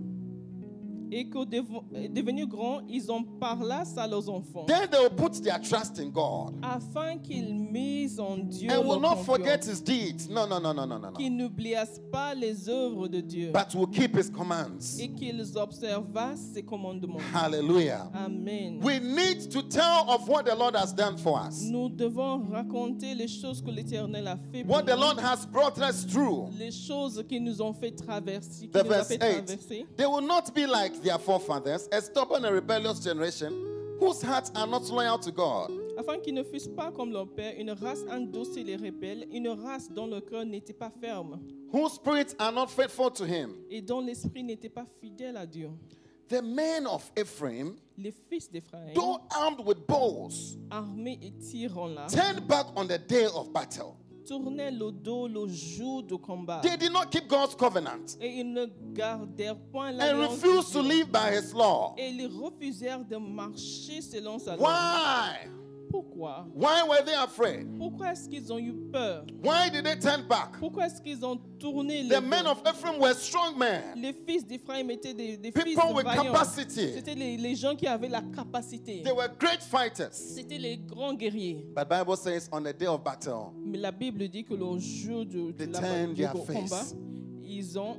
[1.12, 4.64] Et que euh, devenus grands, ils en parlent à leurs enfants.
[4.66, 6.54] Then they will put their trust in God.
[6.62, 8.70] Afin qu'ils misent en Dieu.
[8.70, 10.28] And will not forget His deeds.
[10.28, 11.10] No, no, no, no, no, no.
[11.12, 11.74] Qu'ils n'oublient
[12.12, 13.50] pas les œuvres de Dieu.
[13.52, 14.98] But will keep His commands.
[15.00, 17.18] Et qu'ils observent ses commandements.
[17.34, 18.08] Hallelujah.
[18.14, 18.78] Amen.
[18.80, 21.62] We need to tell of what the Lord has done for us.
[21.64, 24.64] Nous devons raconter les choses que l'Éternel a fait.
[24.64, 26.50] Pour what the Lord has brought us through.
[26.56, 28.68] Les choses qui nous ont fait traverser.
[28.68, 29.20] The verse eight.
[29.46, 29.86] Traverser.
[29.96, 34.66] They will not be like their forefathers, a stubborn and rebellious generation whose hearts are
[34.66, 35.70] not loyal to God.
[35.98, 39.90] Afin qu'ils ne fussent pas comme leur père, une race indocile et rebelle, une race
[39.90, 41.38] dont le cœur n'était pas ferme.
[41.72, 43.54] Whose spirits are not faithful to Him.
[43.70, 45.68] Et dont l'esprit n'était pas fidèle à Dieu.
[46.28, 52.06] The men of Ephraim, les fils d'Éphraïm, though armed with bows, armés et tirant là,
[52.08, 53.96] turned back on the day of battle
[54.30, 56.60] tournaient le dos le jour du combat.
[56.62, 58.16] They did not keep God's covenant.
[58.20, 61.94] Et ils ne gardèrent point la And refused to live by his law.
[61.98, 64.68] Et ils refusèrent de marcher selon sa loi.
[64.70, 65.50] Why?
[65.90, 66.44] Pourquoi?
[66.54, 67.66] Why were they afraid?
[67.78, 69.24] Pourquoi est-ce qu'ils ont eu peur?
[69.42, 70.58] Why did they turn back?
[70.60, 74.00] Pourquoi est-ce qu'ils ont tourné les The men of Ephraim were strong men.
[74.00, 76.92] Les fils d'Éphraïm étaient des, des fils de with capacity.
[76.94, 79.02] C'était les, les gens qui avaient la capacité.
[79.02, 80.12] They were great fighters.
[80.12, 81.66] C'était les grands guerriers.
[81.74, 85.24] But Bible says on the day of battle, Mais la Bible dit que le jour
[85.26, 86.82] de, de la, bataille, du combat,
[87.42, 87.96] ils ont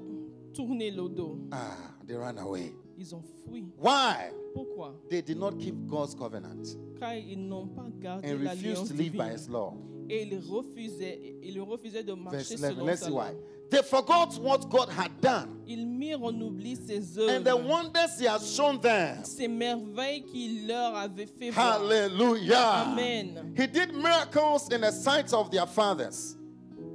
[0.54, 1.40] tourné le dos.
[1.52, 1.76] Ah,
[2.08, 2.74] they ran away.
[3.02, 3.66] ils ont fui.
[3.80, 4.32] Why?
[4.54, 4.92] Pourquoi?
[5.10, 6.76] They did not keep God's covenant.
[7.00, 9.18] Car ils n'ont pas gardé and refused to live divine.
[9.28, 9.74] by His law.
[10.10, 13.32] Et ils refusaient, ils refusaient de marcher Verse 11, selon let's see why.
[13.72, 15.62] They forgot what God had done.
[15.66, 17.34] Ils mirent en oubli ses œuvres.
[17.38, 19.24] And the wonders He has shown them.
[19.24, 21.82] Ces merveilles qu'il leur avait fait voir.
[21.82, 22.88] Hallelujah.
[22.92, 23.54] Amen.
[23.58, 26.36] He did miracles in the sight of their fathers.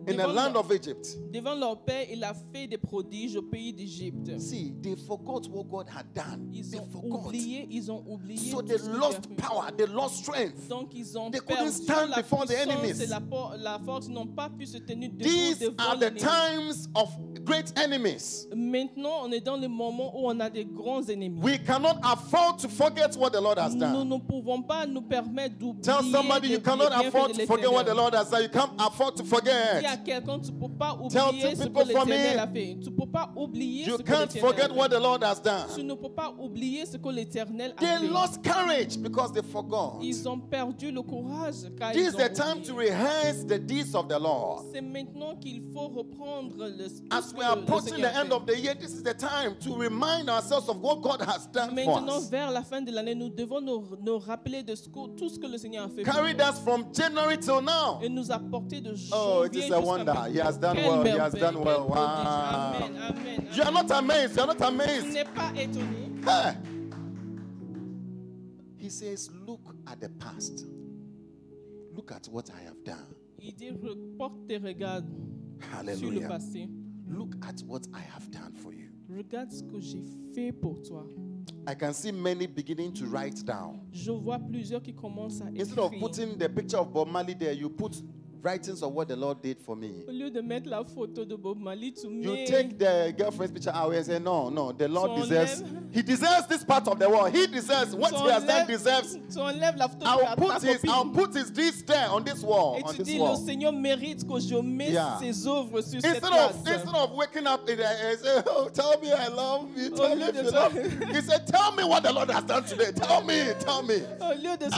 [0.06, 1.06] in the land of Egypt.
[1.32, 4.38] Devant leur père, il a fait des prodiges au pays d'Égypte.
[4.38, 6.48] See, they forgot what God had done.
[6.52, 8.50] Ils ont oublié, ils ont oublié.
[8.50, 10.68] So they lost power, they lost strength.
[10.68, 13.00] Donc ils ont they couldn't stand la before the enemies.
[13.02, 13.20] Et la,
[13.56, 17.08] la force n'ont pas pu se tenir debout These are the times of
[17.44, 18.46] great enemies.
[18.54, 21.40] Maintenant, on est dans le moment où on a des grands ennemis.
[21.40, 23.92] We cannot afford to forget what the Lord has done.
[23.92, 25.82] Nous ne pouvons pas nous permettre d'oublier.
[25.82, 28.42] Tell somebody you cannot afford to forget what the Lord has done.
[28.42, 32.46] You can't afford to forget quelqu'un, tu ne peux pas oublier ce que l'Éternel a
[32.46, 32.78] fait.
[32.82, 35.76] Tu ne peux pas oublier ce que l'Éternel a fait.
[35.76, 38.06] Tu ne peux pas oublier ce que l'Éternel a fait.
[38.06, 39.98] lost courage because they forgot.
[40.02, 43.58] Ils ont perdu le courage car This ils ont is the time to rehearse the
[43.58, 44.64] deeds of the Lord.
[44.72, 48.74] C'est maintenant qu'il faut reprendre le As we are approaching the end of the year,
[48.74, 52.12] this is the time to remind ourselves of what God has done Maintenant, for us.
[52.30, 55.38] Maintenant, vers la fin de l'année, nous devons nous, nous rappeler de ce tout ce
[55.38, 56.02] que le Seigneur a fait.
[56.04, 57.98] Carried us from January till now.
[58.02, 59.44] Et nous a porté de janvier oh,
[59.80, 60.14] it wonder.
[60.30, 61.02] He has done well.
[61.04, 61.88] He has done well.
[61.88, 62.90] Wow.
[63.52, 64.36] You are not amazed.
[64.36, 65.28] You are not amazed.
[68.78, 70.66] He says, Look at the past.
[71.92, 73.14] Look at what I have done.
[75.72, 76.38] Hallelujah.
[77.08, 78.90] Look at what I have done for you.
[81.68, 83.80] I can see many beginning to write down.
[83.92, 88.02] Instead of putting the picture of Bob Marley there, you put
[88.46, 90.04] writings of what the Lord did for me.
[90.08, 93.72] Au lieu de mettre la photo de Bob Marley, tu You take the girlfriend's picture
[93.74, 96.98] away ah, and say, no, no, the Lord Tu deserves, he deserves this part of
[97.00, 97.34] the world.
[97.34, 99.16] He deserves what Tu he has done deserves.
[99.16, 102.94] tu la photo I'll put his, I'll put his This there on this wall, on
[102.96, 103.34] this wall.
[103.36, 103.84] Instead of,
[106.04, 106.52] instead
[106.94, 110.14] of waking up in the and eh, say, oh, tell me I love you, tell
[110.14, 112.92] me if you love He said, tell me what the Lord has done today.
[112.94, 114.02] Tell me, tell me.
[114.20, 114.70] Au lieu de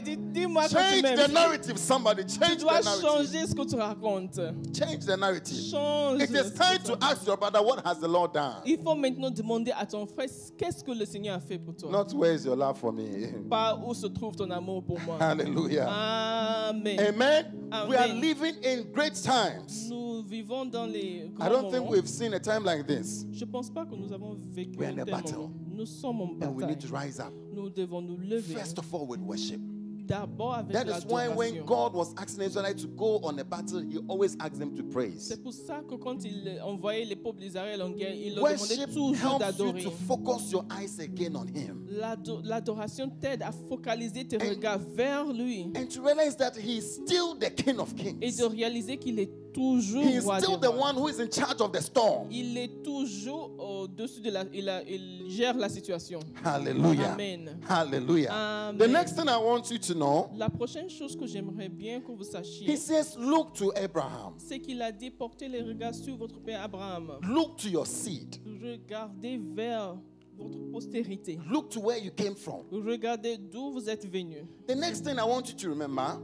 [0.00, 2.24] dit, dis-moi Change the narrative, somebody.
[2.24, 4.40] Change the narrative changer ce que tu racontes.
[4.74, 5.70] Change the narrative.
[5.70, 8.62] Change It is time to ask your brother, what has the Lord done?
[8.66, 11.90] Il faut maintenant demander à ton frère, qu'est-ce que le Seigneur a fait pour toi?
[11.90, 13.28] Not where is your love for me.
[13.50, 15.16] Pas où se trouve ton amour pour moi.
[15.20, 15.88] Hallelujah.
[15.88, 16.98] Amen.
[16.98, 17.46] Amen.
[17.70, 17.88] Amen.
[17.88, 19.88] We are living in great times.
[19.90, 21.70] Nous vivons dans les grands I don't moments.
[21.72, 23.24] think we've seen a time like this.
[23.32, 25.34] Je pense pas que nous avons vécu We're in a battle.
[25.34, 25.60] Moment.
[25.72, 26.48] Nous sommes en bataille.
[26.48, 27.32] And we need to rise up.
[27.52, 28.54] Nous devons nous lever.
[28.54, 29.60] First of all with worship.
[30.06, 34.36] That is why when God was asking Israel to go on a battle, he always
[34.40, 35.26] asked them to praise.
[35.28, 38.92] C'est pour ça que quand il envoyait les peuples d'Israël en guerre, il leur demandait
[38.92, 39.82] toujours d'adorer.
[39.82, 41.86] to focus your eyes again on him.
[41.90, 45.66] L'adoration t'aide à focaliser tes regards vers lui.
[45.74, 48.18] And to realize that he is still the king of kings.
[48.20, 50.80] Et de réaliser qu'il est toujours He is roi still des the rois.
[50.80, 52.28] one who is in charge of the storm.
[52.30, 56.20] Il est toujours au-dessus de la il, a- il gère la situation.
[56.44, 57.12] Hallelujah.
[57.14, 57.60] Amen.
[57.68, 58.74] Hallelujah.
[58.78, 62.12] The next thing I want you to know, La prochaine chose que j'aimerais bien que
[62.12, 66.16] vous sachiez, he says, Look to Abraham, c'est qu'il a dit portez les regards sur
[66.16, 67.18] votre père Abraham.
[67.22, 69.94] look to your seed, Regardez vers
[70.36, 71.38] votre postérité.
[71.50, 72.64] look to where you came from.
[72.72, 74.44] Regardez d'où vous êtes venu.
[74.66, 76.18] The next thing I want you to remember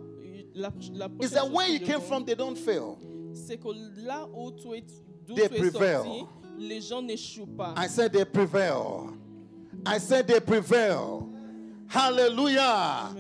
[0.53, 2.99] La, la prochaine is that chose where you came from, they don't fail
[3.35, 3.69] c'est que
[4.05, 4.85] là où tu es,
[5.27, 5.37] d'où
[6.59, 7.75] les gens n'échouent pas.
[7.77, 9.11] I said they prevail.
[9.87, 11.27] I said they prevail.
[11.89, 13.15] Hallelujah.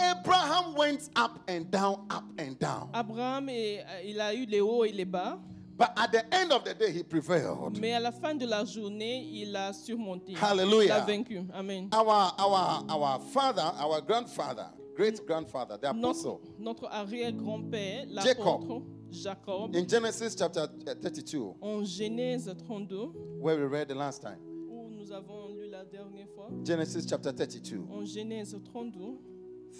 [0.00, 2.88] Abraham went up and down, up and down.
[2.94, 5.38] Abraham, il a eu les hauts et les bas.
[5.78, 7.78] But at the end of the day, he prevailed.
[7.80, 10.34] Mais à la fin de la journée, il a surmonté.
[10.34, 10.86] Hallelujah.
[10.86, 11.40] Il a vaincu.
[11.54, 11.88] Amen.
[11.92, 16.40] Our, our, our father, our grandfather, great grandfather, the apostle.
[16.58, 19.74] Notre, notre arrière-grand-père, pere Jacob, Jacob.
[19.76, 21.54] In Genesis chapter uh, 32.
[21.62, 23.12] En Genèse 32.
[23.40, 24.40] Where we read the last time.
[24.68, 26.48] Où nous avons lu la dernière fois.
[26.66, 27.84] Genesis chapter 32.
[27.88, 29.16] En Genèse 32.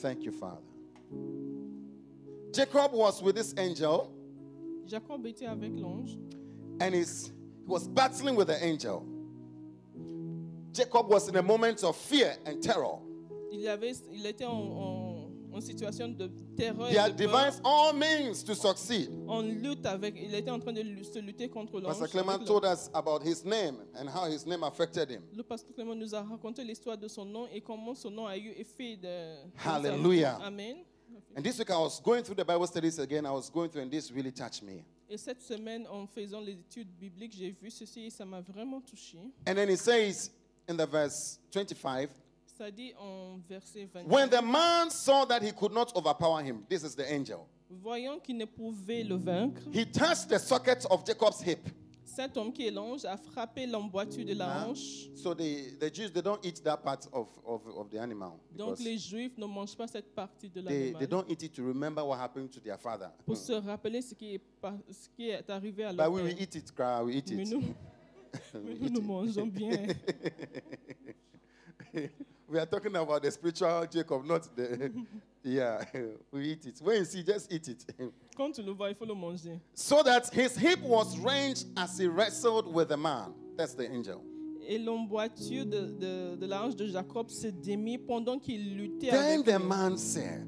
[0.01, 0.63] Thank you, Father.
[2.55, 4.15] Jacob was with this angel.
[4.89, 6.19] Jacob était avec l'ange.
[6.81, 7.33] And he's, he
[7.67, 9.05] was battling with the angel.
[10.73, 12.99] Jacob was in a moment of fear and terror.
[13.53, 16.89] Il, avait, il était en, en, en situation de terreur.
[16.91, 19.09] He had devised all means to succeed.
[19.29, 21.99] En lutte avec, il était en train de se lutter contre l'ange.
[21.99, 25.23] Pastor Clement told us about his name and how his name affected him.
[25.35, 28.37] Le pasteur Clement nous a raconté l'histoire de son nom et comment son nom a
[28.37, 29.37] eu effet de.
[29.59, 30.39] Hallelujah.
[30.43, 30.77] Amen.
[31.37, 33.25] And this week I was going through the Bible studies again.
[33.27, 34.85] I was going through and this really touched me.
[35.11, 38.81] Et cette semaine, en faisant les études bibliques, j'ai vu ceci et ça m'a vraiment
[38.83, 39.19] touché.
[39.47, 40.31] And then it says
[40.69, 42.11] in the verse 25,
[42.59, 44.07] Ça dit en verset 25.
[44.11, 48.19] when the man saw that he could not overpower him, this is the angel, voyant
[48.21, 51.61] qu'il ne pouvait le vaincre, he touched the socket of Jacob's hip.
[52.21, 54.71] Cet homme qui est l'ange a frappé l'emboîture de la Hein?
[54.71, 55.09] hanche.
[55.15, 58.41] So the, the Jews they don't eat that part of, of, of the animal.
[58.57, 61.53] Donc les Juifs ne mangent pas cette partie de they, they l'animal don't eat it
[61.55, 63.09] to remember what happened to their father.
[63.25, 63.39] pour hmm.
[63.41, 64.41] se rappeler ce qui est,
[64.91, 67.37] ce qui est arrivé à leur But we will eat it, cry, we eat it.
[67.37, 67.75] mais
[68.55, 69.87] We nous, nous mangeons bien.
[72.49, 74.93] we are talking about the spiritual Jacob, not the.
[75.43, 75.83] yeah,
[76.33, 76.79] we eat it.
[76.83, 77.85] When you see, just eat it.
[78.37, 79.61] Come to Luba, follow Monday.
[79.75, 83.33] So that his hip was ranged as he wrestled with the man.
[83.57, 84.23] That's the angel.
[84.71, 89.47] Et l'emboîture de, de, de l'ange de Jacob se démit pendant qu'il luttait Then avec
[89.47, 90.47] the man said,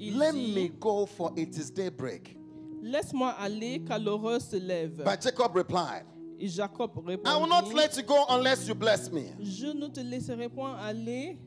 [0.00, 2.36] Il Let dit, me go, for it is daybreak.
[2.82, 5.04] Laisse-moi aller, car l'horreur se lève.
[5.04, 6.02] But Jacob replied,
[6.48, 6.90] Jacob
[7.24, 9.30] I will not let you go unless you bless me.
[9.40, 11.38] Je ne te laisserai point aller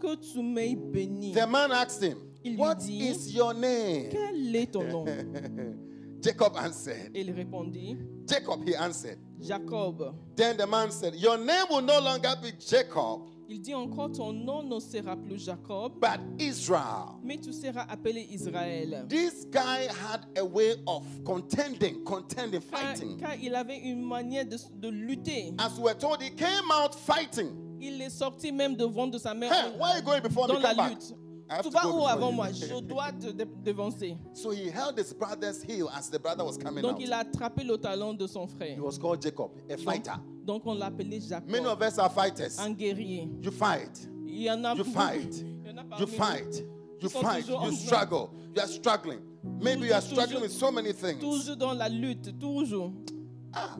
[0.00, 1.32] que tu m'aies béni.
[1.32, 2.18] The man asked him,
[2.56, 4.10] What is your name?
[4.10, 5.04] Quel est ton nom?
[6.22, 7.10] Jacob answered.
[7.14, 7.96] Il répondit,
[8.28, 9.18] Jacob, he answered.
[9.40, 10.14] Jacob.
[10.36, 13.22] Then the man said, Your name will no longer be Jacob.
[13.52, 17.16] Il dit encore ton nom ne sera plus Jacob, but Israel.
[17.24, 19.04] mais tu seras appelé Israël.
[19.08, 23.16] This guy had a way of contending, contending, fighting.
[23.18, 25.52] Car, car il avait une manière de, de lutter.
[25.58, 27.48] As we we're told, he came out fighting.
[27.80, 30.54] Il est sorti même devant de sa mère hey, where are you going before dans
[30.54, 30.60] me?
[30.62, 31.08] la Come lutte.
[31.10, 31.18] Back.
[31.62, 32.52] Tu vas où avant moi?
[32.52, 33.30] Je dois te
[33.64, 34.16] devancer.
[34.32, 37.02] So he held his brother's heel as the brother was coming Donc out.
[37.02, 38.76] il a attrapé le talon de son frère.
[38.76, 40.14] He was called Jacob, a fighter.
[40.44, 41.48] Donc, on l'appelait Jacob.
[41.48, 42.58] Many of us are fighters.
[42.58, 43.28] Un guerrier.
[43.42, 44.08] You fight.
[44.26, 45.44] Il y en a you fight.
[45.98, 46.62] you fight.
[47.00, 47.46] You fight.
[47.48, 48.32] You struggle.
[48.54, 49.20] You are struggling.
[49.60, 51.20] Maybe you are struggling with so many things.
[51.20, 52.92] Toujours dans la lutte, toujours.
[53.52, 53.76] Ah.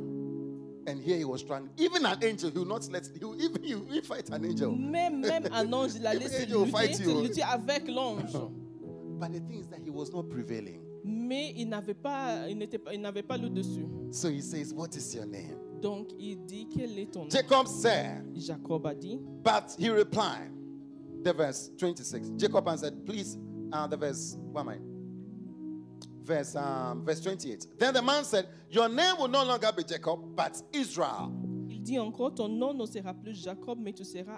[0.86, 1.68] And here he was trying.
[1.76, 3.06] Even an angel, he will not let.
[3.18, 4.72] He will even he will fight an angel.
[4.72, 8.32] Même même un ange, la laisse se lutter, se lutter avec l'ange.
[9.20, 10.80] But the thing is that he was not prevailing.
[11.04, 13.86] Mais il n'avait pas, il n'était pas, il n'avait pas le dessus.
[14.10, 17.30] So he says, "What is your name?" Donc il dit, quel est ton nom?
[17.30, 18.22] Jacob said.
[18.36, 19.18] Jacob a dit.
[19.42, 20.50] But he replied,
[21.22, 22.30] the verse 26.
[22.38, 23.36] Jacob answered, "Please,
[23.72, 24.36] uh, the verse.
[24.52, 24.78] What am I?
[26.30, 27.66] verse um, verse 28.
[27.78, 31.32] Then the man said, Your name will no longer be Jacob, but Israel.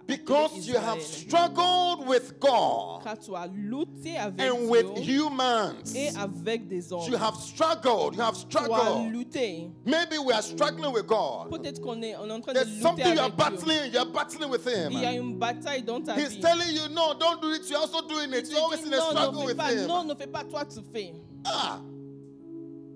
[0.07, 3.18] Because you have struggled with God
[4.38, 5.94] and with humans.
[5.94, 8.14] You have struggled.
[8.16, 9.26] You have struggled.
[9.85, 11.52] Maybe we are struggling with God.
[11.64, 13.92] There's something you are battling.
[13.92, 14.92] You are battling with Him.
[14.92, 17.68] He's telling you, No, don't do it.
[17.68, 18.48] You're also doing it.
[18.50, 21.14] You're always in a struggle with Him.
[21.44, 21.81] Ah!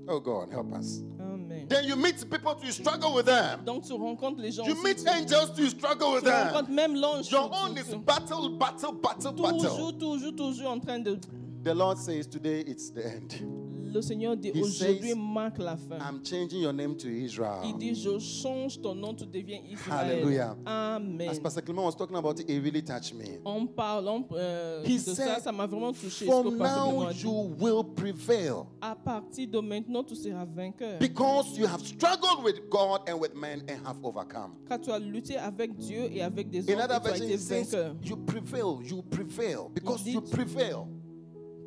[0.09, 1.03] Oh God, help us.
[1.21, 1.67] Amen.
[1.69, 3.65] Then you meet people to struggle with them.
[3.65, 4.67] Donc tu rencontres les gens.
[4.67, 6.47] You meet angels to struggle with tu them.
[6.49, 7.31] rencontres même l'ange.
[7.31, 9.93] Your own is battle, battle, battle, toujours, battle.
[9.99, 11.19] toujours, toujours en train de.
[11.65, 13.66] The Lord says today it's the end.
[13.93, 15.99] Le Seigneur dit He aujourd'hui says, marque la fin.
[16.01, 17.63] I'm changing your name to Israel.
[17.65, 20.19] Il dit je change ton nom, tu deviens Israël.
[20.19, 20.57] Hallelujah.
[20.67, 21.29] Amen.
[21.29, 23.39] As Pastor Clement was talking about it, it really touched me.
[23.45, 26.27] En parlant euh, de said, ça, ça m'a vraiment touché.
[26.27, 28.67] From now you will prevail.
[28.81, 30.99] À partir de maintenant, tu seras vainqueur.
[30.99, 34.55] Because you have struggled with God and with men and have overcome.
[34.69, 37.95] Car tu as lutté avec Dieu et avec des hommes, tu as été vainqueur.
[38.03, 40.75] You prevail, you prevail, because dit, you prevail.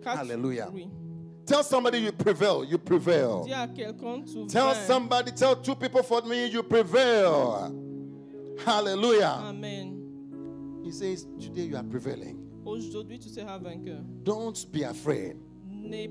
[0.05, 0.69] Hallelujah.
[0.73, 0.87] Oui.
[1.49, 2.63] Tell somebody you prevail.
[2.63, 3.47] You prevail.
[4.49, 7.73] Tell somebody, tell two people for me, you prevail.
[8.63, 9.35] Hallelujah.
[9.41, 10.79] Amen.
[10.83, 12.37] He says, Today you are prevailing.
[12.65, 14.01] Aujourd'hui, tu seras vainqueur.
[14.21, 15.37] Don't be afraid.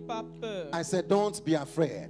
[0.09, 0.71] pas peur.
[0.73, 2.09] I said, Don't be afraid.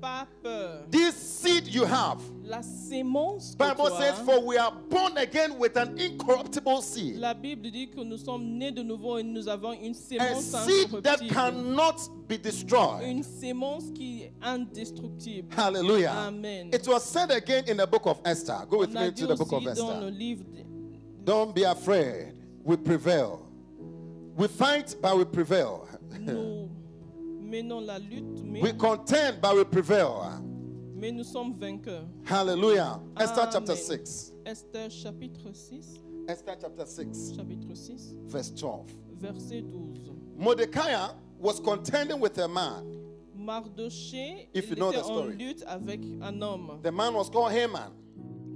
[0.00, 0.84] pas peur.
[0.88, 6.82] This seed you have la Bible says, For we are born again with an incorruptible
[6.82, 7.16] seed.
[7.16, 10.64] La Bible dit que nous sommes nés de nouveau et nous avons une sémence a
[10.66, 13.02] seed that cannot be destroyed.
[13.04, 15.48] Une sémence qui est indestructible.
[15.56, 16.10] Hallelujah.
[16.28, 16.70] Amen.
[16.72, 18.58] It was said again in the book of Esther.
[18.68, 19.82] Go with me to the book of Esther.
[20.10, 20.44] De...
[21.24, 22.32] Don't be afraid.
[22.62, 23.48] We prevail.
[24.36, 25.88] We fight, but we prevail.
[26.20, 26.68] Nous
[27.42, 30.40] menons la lutte, mais we contend, but we prevail
[31.02, 32.04] mais nous sommes vainqueurs.
[32.30, 33.00] Hallelujah.
[33.20, 34.32] Esther chapter 6.
[34.46, 35.98] Esther chapitre 6.
[36.28, 37.32] Esther chapter 6.
[37.36, 38.14] Chapitre 6.
[38.28, 38.84] Verse 12.
[39.16, 40.12] Verset 12.
[40.36, 41.08] Mordecai
[41.40, 42.84] was contending with a man.
[43.36, 45.36] Mardoché If you know the story.
[45.36, 47.90] lutte avec un homme The man was called Haman.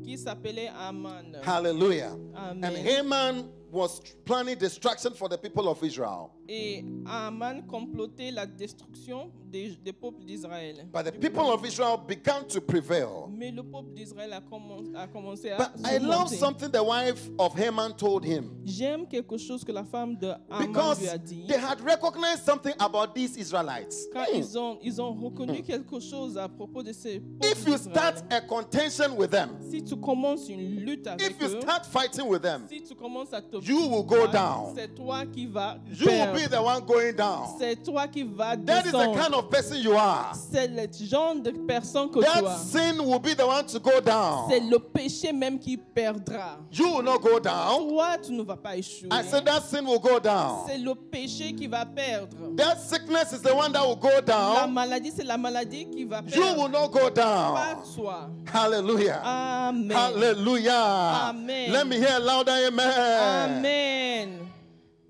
[0.05, 1.39] qui s'appelait Haman.
[1.43, 2.17] Hallelujah.
[2.37, 2.63] Amen.
[2.63, 6.36] And Haman was planning destruction for the people of Israel.
[6.49, 10.87] et à Aman comploté la destruction des, des peuples d'Israël.
[10.93, 13.29] But the people of Israel began to prevail.
[13.31, 17.29] Mais le peuple d'Israël a, commen a, commencé à But I love something the wife
[17.39, 18.51] of Haman told him.
[18.65, 21.45] J'aime quelque chose que la femme de Haman lui a dit.
[21.47, 24.07] Because They had recognized something about these Israelites.
[24.13, 24.35] Car mm.
[24.37, 25.65] ils ont ils ont reconnu hmm.
[25.65, 29.57] quelque chose à propos de ces peuples If you start a contention with them.
[29.71, 32.67] Si tu commences une lutte avec If you start fighting with them.
[32.69, 34.75] Si tu commences à te You will go down.
[34.77, 37.57] C'est toi qui va perdre be the one going down.
[37.59, 38.67] C'est toi qui vas descendre.
[38.67, 40.35] That is the kind of person you are.
[40.35, 42.43] C'est le genre de personne que That es.
[42.43, 44.49] That sin will be the one to go down.
[44.51, 46.59] C'est le péché même qui perdra.
[46.73, 47.89] You will not go down.
[47.89, 49.09] Toi, tu ne vas pas échouer.
[49.11, 50.67] I said that sin will go down.
[50.69, 52.55] C'est le péché qui va perdre.
[52.57, 54.57] That sickness is the one that will go down.
[54.57, 56.37] La maladie, c'est la maladie qui va perdre.
[56.37, 57.55] You will not go down.
[57.55, 58.31] Pas toi.
[58.53, 59.21] Hallelujah.
[59.25, 59.97] Amen.
[59.97, 61.29] Hallelujah.
[61.29, 61.73] Amen.
[61.73, 63.57] Let me hear louder amen.
[63.59, 64.51] Amen.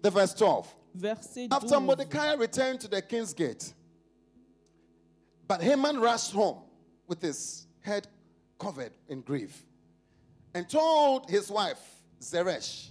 [0.03, 3.73] The verse 12 verset After Mordecai returned to the king's gate,
[5.47, 6.59] but Haman rushed home
[7.07, 8.09] with his head
[8.59, 9.65] covered in grief
[10.55, 11.79] and told his wife,
[12.21, 12.91] Zeresh,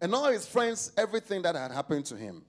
[0.00, 2.42] and all his friends everything that had happened to him.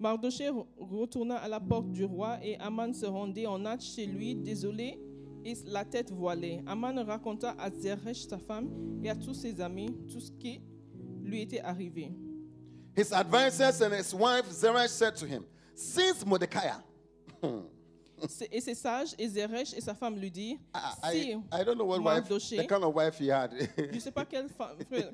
[0.00, 0.50] Mardoché
[0.80, 4.98] retourna à la porte du roi et Aman se rendit en hâte chez lui, désolé
[5.44, 6.62] et la tête voilée.
[6.66, 8.70] Aman raconta à Zeresh, sa femme,
[9.04, 10.60] et à tous ses amis tout ce qui
[11.22, 12.12] lui était arrivé.
[12.94, 16.72] His advisors and his wife Zeresh said to him, Since Mordecai.
[18.52, 20.56] et ses sages, et Zeresh et sa femme lui dit,
[21.10, 23.50] si I, I don't know what wife, the kind of wife he had.
[23.76, 24.48] je ne sais pas quelle,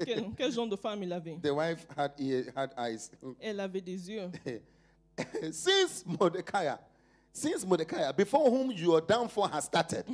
[0.05, 1.37] quel, quel genre de femme il avait.
[1.43, 2.13] The wife had,
[2.55, 3.11] had eyes.
[3.41, 4.31] Elle avait des yeux.
[5.51, 6.77] since Mordecai,
[7.33, 10.05] since Mordecai, before whom your downfall has started.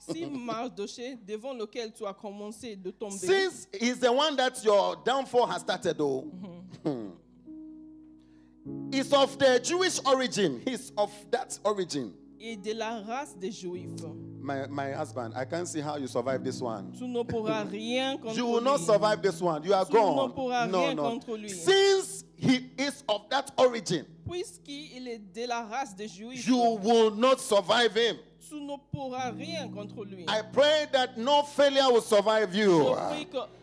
[0.00, 3.16] si Mardoché, devant lequel tu as commencé de tomber.
[3.18, 6.22] Since is the one that your downfall has started, though.
[6.22, 6.65] Mm -hmm.
[8.92, 10.60] is of the Jewish origin.
[10.64, 12.14] He's of that origin.
[12.38, 14.04] Et de la race des Juifs.
[14.40, 16.92] My, my husband, I can't see how you survive this one.
[16.96, 19.62] Tu ne pourras rien contre you will not survive this one.
[19.64, 20.28] You are tu gone.
[20.28, 21.02] Ne pourras no, rien no.
[21.02, 21.48] Contre lui.
[21.48, 27.10] Since he is of that origin, puisqu'il est de la race des Juifs, you will
[27.12, 28.16] not survive him
[28.48, 30.22] tu ne pourras rien contre lui.
[30.28, 32.90] I pray that no failure will survive you.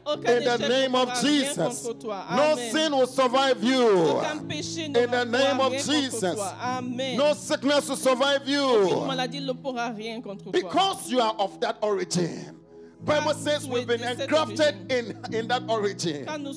[0.08, 1.86] In the name of Jesus.
[1.86, 4.20] No sin will survive you.
[4.86, 6.38] In the name of Jesus.
[7.18, 9.06] No sickness will survive you.
[10.52, 12.60] Because you are of that origin.
[13.06, 16.26] Bible says we've been engrafted in, in that origin.
[16.42, 16.54] nous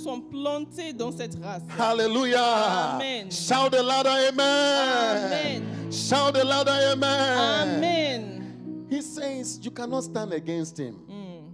[0.94, 1.62] dans cette race.
[1.68, 2.36] Hallelujah.
[2.38, 3.30] Amen.
[3.30, 5.26] Shout the louder amen.
[5.32, 5.90] Amen.
[5.92, 7.68] Shout the louder amen.
[7.78, 8.86] Amen.
[8.88, 11.00] He says you cannot stand against him.
[11.10, 11.52] Mm.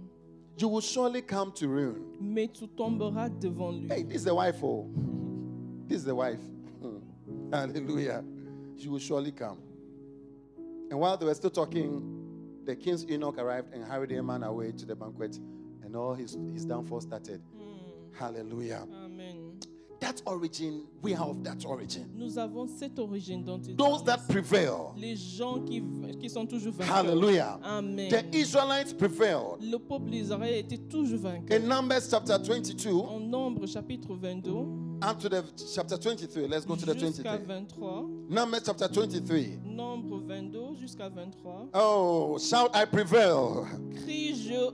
[0.57, 2.03] You will surely come to ruin.
[2.21, 3.87] Mais tu tomberas devant lui.
[3.89, 4.63] Hey, this is the wife.
[4.63, 4.87] Oh.
[5.87, 6.39] This is the wife.
[7.51, 8.23] Hallelujah.
[8.79, 9.57] She will surely come.
[10.89, 12.22] And while they were still talking,
[12.65, 15.37] the king's eunuch arrived and hurried Haman away to the banquet,
[15.83, 17.41] and all his, his downfall started.
[17.57, 18.15] Mm.
[18.17, 18.87] Hallelujah.
[19.05, 19.59] Amen.
[19.99, 21.43] That origin, we have.
[21.45, 22.11] that origin.
[22.15, 24.93] Nous avons cette origine dont Those that prevail.
[24.97, 25.81] Les gens qui,
[26.19, 26.93] qui sont toujours vainqueurs.
[26.95, 27.57] Hallelujah.
[27.63, 28.09] Amen.
[28.09, 29.59] The Israelites prevailed.
[29.63, 31.55] Le peuple d'Israël était toujours vainqueur.
[31.57, 32.89] In Numbers chapter 22.
[32.91, 34.51] En Nombre chapitre 22.
[35.03, 35.43] Up to the
[35.75, 36.47] chapter 23.
[36.47, 37.23] Let's go to the 23.
[37.23, 37.83] 23.
[38.29, 39.59] Numbers chapter 23.
[39.65, 41.69] Nombre 22 jusqu'à 23.
[41.73, 43.67] Oh, shout I prevail.
[44.05, 44.71] Crie je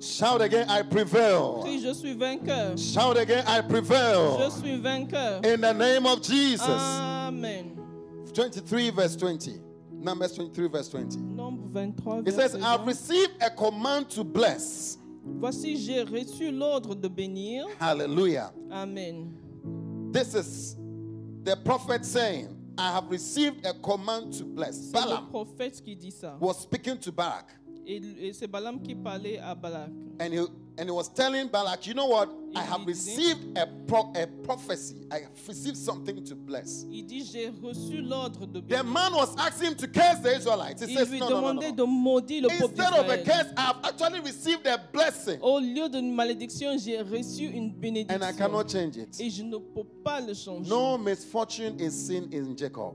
[0.00, 1.64] Shout again, I prevail.
[1.80, 2.76] je suis vainqueur.
[2.76, 4.38] Shout again, I prevail.
[4.38, 5.44] Je suis vainqueur.
[5.44, 6.60] In the name of Jesus.
[6.68, 7.76] Amen.
[8.32, 9.60] 23 verse 20.
[9.90, 11.16] Numbers 23 verse 20.
[11.18, 14.96] Nombre 23 It says, I've received a command to bless.
[15.24, 17.66] Voici, j'ai reçu l'ordre de bénir.
[17.80, 18.50] Hallelujah.
[18.72, 19.38] Amen.
[20.12, 20.76] This is
[21.42, 24.92] the prophet saying, I have received a command to bless.
[24.92, 26.38] Balaam qui dit ça.
[26.38, 27.46] was speaking to Balak.
[27.86, 27.96] Et,
[28.28, 29.88] et c'est Balaam qui parlait à Balak.
[30.20, 30.38] And he,
[30.76, 32.28] and he was telling Balak, you know what?
[32.54, 35.06] I have received a, pro- a prophecy.
[35.10, 36.84] I have received something to bless.
[36.90, 40.84] Il dit, j'ai reçu l'ordre de The man was asking him to curse the Israelites.
[40.84, 43.60] He Il says, lui no, no, no, de maudire le Instead of a curse, I
[43.62, 45.38] have actually received a blessing.
[45.42, 48.16] Au lieu d'une malédiction, j'ai reçu une bénédiction.
[48.22, 49.18] And I cannot change it.
[49.20, 50.68] Et je ne peux pas le changer.
[50.68, 52.94] No misfortune is seen in Jacob.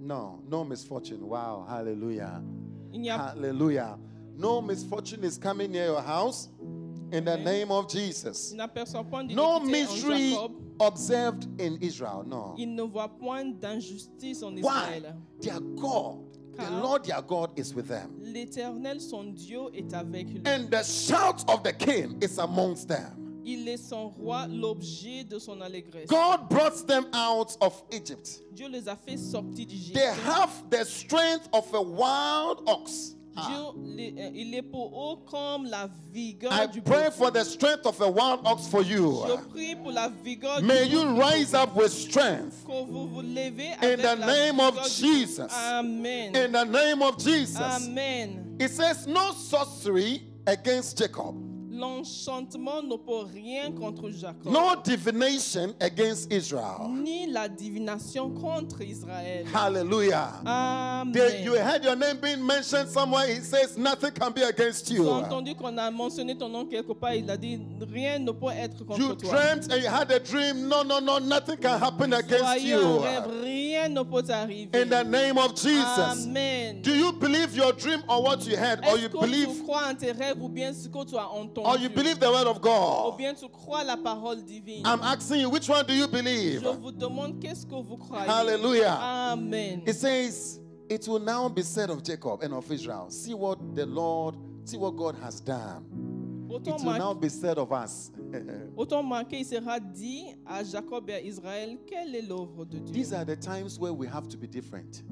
[0.00, 1.20] No, no misfortune.
[1.26, 2.42] Wow, hallelujah.
[2.94, 3.98] a Hallelujah.
[4.38, 6.48] No misfortune is coming near your house
[7.12, 8.52] in the name of Jesus.
[8.52, 10.36] No mystery
[10.80, 12.24] observed in Israel.
[12.26, 12.54] No.
[12.58, 15.02] ne point d'injustice en Why?
[15.40, 16.20] Their God.
[16.56, 18.16] The Lord their God is with them.
[18.22, 23.24] L'Éternel son Dieu est avec And the shout of the king is amongst them.
[23.44, 26.08] Il est son roi, l'objet de son allégresse.
[26.08, 28.40] God brought them out of Egypt.
[28.54, 29.94] Dieu les a fait sortir d'Égypte.
[29.94, 33.14] They have the strength of a wild ox.
[33.38, 33.70] Ah.
[33.76, 38.00] Euh, il est pour haut comme la vigueur I du pray for the strength of
[38.00, 39.22] a wild ox for you.
[39.28, 42.64] Je prie pour la vigueur May you rise up with strength.
[42.66, 45.50] vous vous levez avec In the name of Jesus.
[45.52, 46.34] Amen.
[46.34, 47.58] In the name of Jesus.
[47.60, 48.56] Amen.
[48.58, 51.36] It says no sorcery against Jacob.
[51.76, 54.50] L'enchantement ne peut rien contre Jacob.
[54.50, 56.88] No divination against Israel.
[56.88, 59.44] Ni la divination contre Israël.
[59.52, 60.40] Hallelujah.
[60.46, 61.12] Amen.
[61.12, 63.26] They, you heard your name being mentioned somewhere.
[63.26, 65.04] He says nothing can be against you.
[65.04, 67.14] J'ai entendu qu'on a mentionné ton nom quelque part.
[67.14, 67.60] Il a dit
[67.92, 69.28] rien ne peut être contre you toi.
[69.28, 70.68] You dreamt and you had a dream.
[70.68, 71.18] No, no, no.
[71.18, 72.78] Nothing can happen against you.
[72.78, 74.70] Rêve, rien ne peut t'arriver.
[74.74, 76.24] In the name of Jesus.
[76.26, 76.80] Amen.
[76.80, 80.12] Do you believe your dream or what you heard, Est-ce que tu crois en tes
[80.12, 81.65] rêves ou bien ce que tu as entendu?
[81.66, 83.12] Or you believe the word of God.
[83.14, 84.82] Ou bien tu crois la parole divine.
[84.86, 86.60] I'm asking you, which one do you believe?
[86.60, 88.28] Je vous demande qu'est-ce que vous croyez.
[88.30, 88.96] Hallelujah.
[89.32, 89.82] Amen.
[89.84, 93.84] It says, it will now be said of Jacob and of Israel, see what the
[93.84, 96.25] Lord, see what God has done.
[96.56, 96.76] autant,
[98.76, 102.94] autant manqué, il sera dit à Jacob et Israël, quelle est l'œuvre de Dieu?
[102.94, 105.02] These are the times where we have to be different.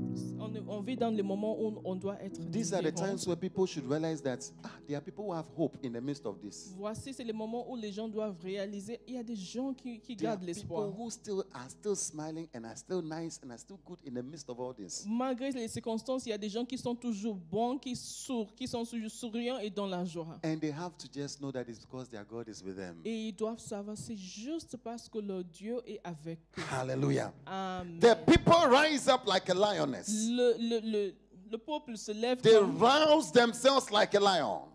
[0.69, 3.67] On, vit dans les moments où on doit être These are the times where people
[3.67, 6.75] should realize that ah, there are people who have hope in the midst of this.
[6.77, 10.01] Voici, c'est le moment où les gens doivent réaliser, il y a des gens qui,
[10.01, 10.87] qui there gardent l'espoir.
[10.89, 14.15] People who still are still smiling and are still nice and are still good in
[14.15, 15.05] the midst of all this.
[15.07, 18.67] Malgré les circonstances, il y a des gens qui sont toujours bons, qui sourient, qui
[18.67, 20.39] sont souriants et dans la joie.
[20.45, 22.97] And they have to just just know that it's because their God is with them.
[23.05, 26.63] Et ils doivent savoir c'est juste parce que leur Dieu est avec eux.
[26.73, 27.33] Hallelujah.
[28.01, 30.09] The people rise up like a lioness.
[30.29, 31.13] Le, le, le,
[31.51, 32.79] le peuple se lève They comme...
[32.81, 34.69] rouse themselves like a lion.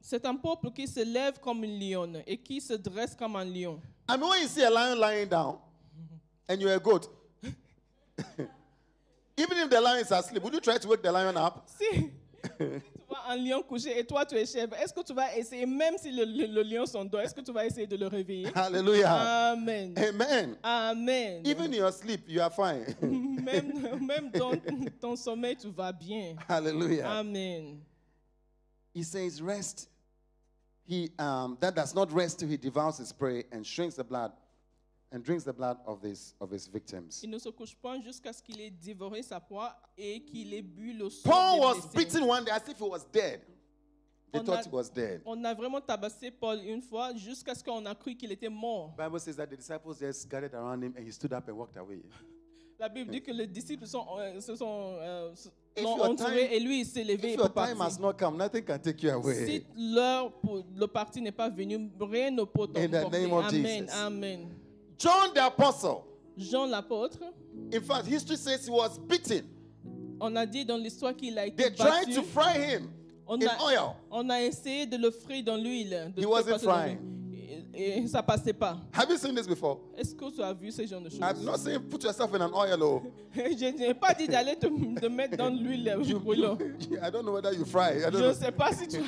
[0.00, 3.44] C'est un peuple qui se lève comme une lionne et qui se dresse comme un
[3.44, 3.80] lion.
[4.08, 5.58] I mean, when you see a lion lying down
[6.48, 7.06] and you're a goat,
[9.36, 11.68] even if the lion is asleep, would you try to wake the lion up?
[11.78, 12.10] Si,
[13.28, 16.10] un lion couché et toi tu es chèvre, est-ce que tu vas essayer, même si
[16.10, 18.48] le, le, le lion s'endort, est-ce que tu vas essayer de le réveiller?
[18.54, 19.52] Hallelujah.
[19.52, 19.94] Amen.
[19.96, 20.56] Amen.
[20.64, 21.42] Amen.
[21.44, 22.84] Even in your sleep, you are fine.
[23.02, 24.52] même, même dans
[25.00, 26.36] ton sommeil, tu vas bien.
[26.48, 27.10] Hallelujah.
[27.18, 27.80] Amen.
[28.94, 29.88] He says, rest.
[30.86, 34.32] He um, that does not rest till he devours his prey and shrinks the blood
[35.12, 37.20] and drinks the blood of his, of his victims.
[37.22, 37.38] Il ne
[38.02, 41.28] jusqu'à ce qu'il ait dévoré sa proie et qu'il ait bu le sang.
[41.30, 43.40] Paul was beaten one day as if he was dead.
[44.30, 45.22] They on thought a, he was dead.
[45.24, 48.94] On a vraiment tabassé Paul une fois jusqu'à ce qu'on a cru qu'il était mort.
[48.96, 51.56] The Bible says that the disciples just gathered around him and he stood up and
[51.56, 52.02] walked away.
[52.78, 55.34] La Bible dit que les disciples sont, euh, se sont euh,
[55.82, 57.80] l'ont entouré et lui il s'est levé pour partir.
[57.80, 61.90] Has not come, nothing can take you Si l'heure pour le parti n'est pas venu,
[61.98, 63.88] rien ne peut t'en Amen.
[63.90, 64.48] Amen.
[64.98, 66.06] John the apostle.
[66.36, 67.32] Jean l'apôtre.
[67.72, 69.48] In fact, history says he was beaten.
[70.20, 71.78] On a dit dans l'histoire qu'il a été They battu.
[71.80, 72.92] They tried to fry him
[73.26, 73.96] on in a, oil.
[74.10, 76.12] On a essayé de le frire dans l'huile.
[76.16, 76.98] He wasn't frying.
[77.74, 78.76] Et ça passait pas.
[78.92, 79.78] Have you seen this before?
[79.96, 81.20] Est-ce que tu as vu ce genre de choses?
[81.22, 82.76] I'm not saying put yourself in an oil.
[82.82, 83.02] Oh.
[83.36, 86.60] Je n'ai pas dit d'aller te, de mettre dans l'huile brûlante.
[87.00, 87.98] I don't know whether you fry.
[88.04, 88.98] I don't Je ne sais pas si tu,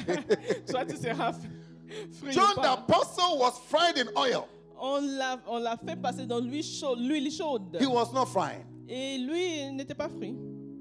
[0.67, 2.31] Soit tu seras frit.
[2.33, 4.47] John the apostle was fried in oil.
[4.83, 7.77] On l'a on l'a fait passer dans l'huile chaude, l'huile chaude.
[7.79, 8.65] He was not frying.
[8.89, 10.35] Et lui n'était pas frit.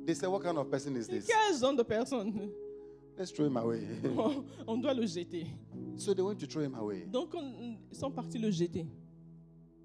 [0.06, 1.28] They said, What kind of person is this?
[1.28, 2.50] Quel genre de personne?
[3.18, 3.82] Let's throw him away.
[4.68, 5.46] on, doit le jeter.
[5.98, 7.04] So they went to throw him away.
[7.12, 8.88] Donc on, ils sont partis le jeter.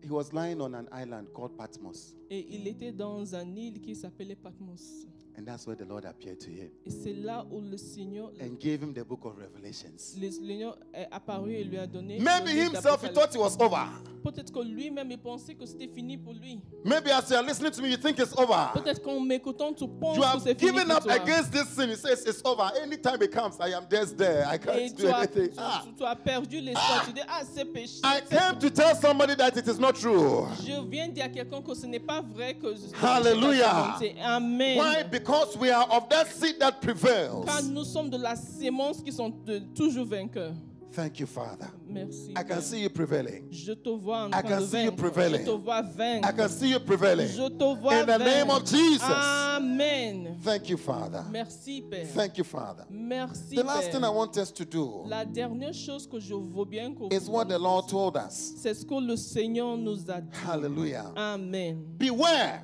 [0.01, 2.15] He was lying on an island called Patmos.
[2.31, 5.07] Et il était dans un île qui s'appelait Patmos.
[5.37, 6.71] And that's where the Lord appeared to him.
[6.87, 10.17] Et c'est là où le Seigneur and gave him the book of Revelations.
[10.21, 13.89] Le Seigneur est apparu et lui a donné Maybe himself he thought it was over.
[14.25, 16.59] Peut-être que lui-même il pensait que c'était fini pour lui.
[16.83, 18.71] Maybe as you are listening to me, you think it's over.
[18.73, 20.71] Peut-être qu'en m'écoutant, tu penses you que c'est fini.
[20.71, 21.91] You have given up against this sin.
[21.91, 22.71] It says it's over.
[22.83, 24.47] Anytime it comes, I am just there.
[24.51, 25.49] I can't do tu as, anything.
[25.51, 25.83] Tu, ah.
[25.95, 27.03] tu as perdu l'espoir.
[27.03, 27.03] Ah.
[27.07, 28.01] Tu dis ah c'est péché.
[28.03, 30.47] I came to tell somebody that it is not true.
[30.67, 32.75] Je viens dire à quelqu'un que ce n'est pas vrai que.
[33.05, 33.99] Hallelujah.
[34.25, 34.79] Amen.
[34.79, 35.03] Why?
[35.03, 37.45] Because we are of that seed that prevails.
[37.45, 40.55] Car nous sommes de la semence qui sont de, toujours vainqueurs.
[40.95, 41.69] Thank you, Father.
[41.89, 42.33] Merci.
[42.37, 43.51] I can see you prevailing.
[43.51, 45.41] Je te vois en train I can de see you prevailing.
[45.45, 46.29] Je te vois vaincre.
[46.29, 47.27] I can see you prevailing.
[47.27, 48.25] Je te vois In the vaincre.
[48.25, 49.03] name of Jesus.
[49.03, 50.37] Amen.
[50.45, 51.25] Thank you, Father.
[51.33, 52.07] Merci, Père.
[52.15, 52.85] Thank you, Father.
[52.91, 53.93] Merci, the last Père.
[53.93, 57.29] thing I want us to do La dernière chose que je veux bien que is
[57.29, 58.53] what the Lord told us.
[58.57, 60.31] C'est ce que le Seigneur nous a dit.
[60.49, 61.13] Hallelujah.
[61.17, 61.85] Amen.
[61.99, 62.63] Beware,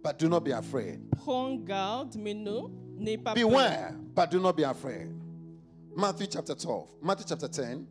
[0.00, 1.00] but do not be afraid.
[1.24, 2.68] Prends garde, mais ne
[3.00, 4.14] n'aie pas Beware, peur.
[4.14, 5.10] but do not be afraid.
[5.96, 6.88] Matthew chapter 12.
[7.02, 7.86] Matthew chapter 10.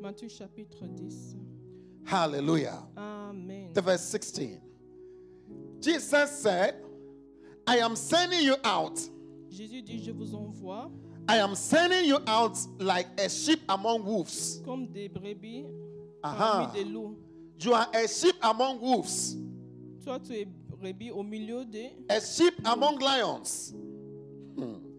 [0.00, 1.36] Matthew chapter 10.
[2.06, 2.82] Hallelujah.
[2.96, 3.70] Amen.
[3.72, 4.60] The verse 16.
[5.80, 6.74] Jesus said,
[7.66, 8.96] I am sending you out.
[9.50, 10.90] Jésus dit, je vous envoie.
[11.28, 14.60] I am sending you out like a sheep among wolves.
[14.64, 15.66] Comme des brebis
[16.22, 17.16] parmi des loups.
[17.58, 19.34] You are a sheep among wolves.
[20.04, 21.92] Toi, tu es brebis au milieu des.
[22.08, 23.72] A sheep among lions.
[24.56, 24.89] Hmm.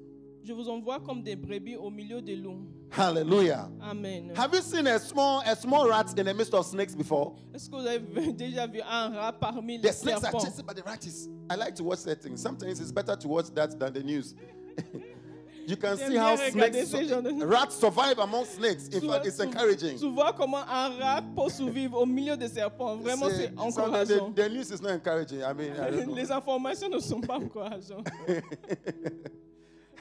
[0.44, 2.66] Je vous envoie comme des brebis au milieu des loups.
[2.98, 3.70] Hallelujah.
[3.82, 4.32] Amen.
[4.36, 7.36] Have you seen a small a small rat in the midst of snakes before?
[7.54, 10.20] Est-ce que vous avez déjà vu un rat parmi les serpents?
[10.20, 11.30] The snakes are chasing, but the rat is.
[11.50, 12.38] I like to watch that thing.
[12.38, 14.34] Sometimes it's better to watch that than the news.
[15.68, 18.88] You can see how snakes, rats survive among snakes.
[18.88, 19.96] In fact, it's encouraging.
[20.00, 22.98] Tu vois comment un rat peut survivre au milieu des serpents.
[22.98, 24.32] Vraiment, c'est encourageant.
[24.32, 25.44] The, the news is not encouraging.
[25.44, 28.08] I mean, I Les informations ne sont pas encourageantes.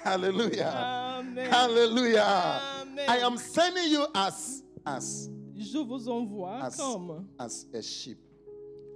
[0.03, 0.73] Hallelujah.
[0.75, 1.51] Amen.
[1.51, 2.63] Hallelujah.
[2.83, 3.05] Amen.
[3.09, 8.17] I am sending you as as Je vous envoie as, comme as a sheep.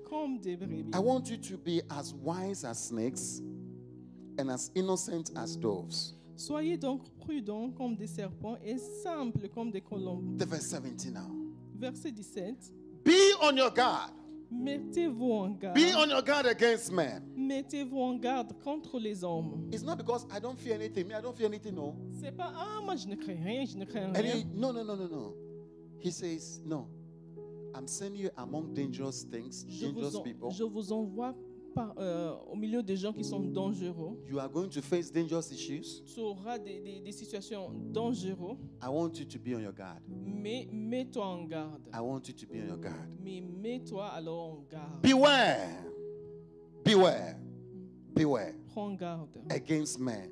[0.09, 0.95] Comme des brebis.
[0.95, 3.43] I want you to be as wise as snakes
[4.39, 6.15] and as innocent as doves.
[6.39, 10.39] Soyez donc prudents comme des serpents et simples comme des colombes.
[10.39, 11.31] The verse 17 now.
[11.79, 12.57] Verset 17.
[13.05, 14.11] Be on your guard.
[14.51, 15.77] Mettez-vous en garde.
[15.77, 17.23] Be on your guard against men.
[17.37, 19.69] Mettez-vous en garde contre les hommes.
[19.73, 21.09] It's not because I don't fear anything.
[21.09, 21.95] Me, I don't fear anything, no.
[22.21, 24.37] C'est pas ah moi je ne crains rien, je ne crains rien.
[24.37, 25.37] He, no, no, no, no, no.
[26.01, 26.89] He says no.
[27.77, 30.51] I'm sending you among dangerous things, je dangerous en, people.
[30.53, 31.35] Je vous envoie
[31.75, 34.17] par, euh, au milieu des gens qui sont dangereux.
[34.31, 36.03] You are going to face dangerous issues.
[36.07, 38.57] Tu auras des, des, des situations dangereuses.
[38.83, 40.01] I want you to be on your guard.
[40.09, 41.89] Mais mets-toi en garde.
[41.93, 43.09] I want you to be on your guard.
[43.23, 45.03] Mais mets-toi alors en garde.
[45.03, 45.85] Beware.
[46.85, 47.37] Beware.
[48.15, 48.55] Beware.
[48.73, 49.39] Prends garde.
[49.51, 50.31] Against men.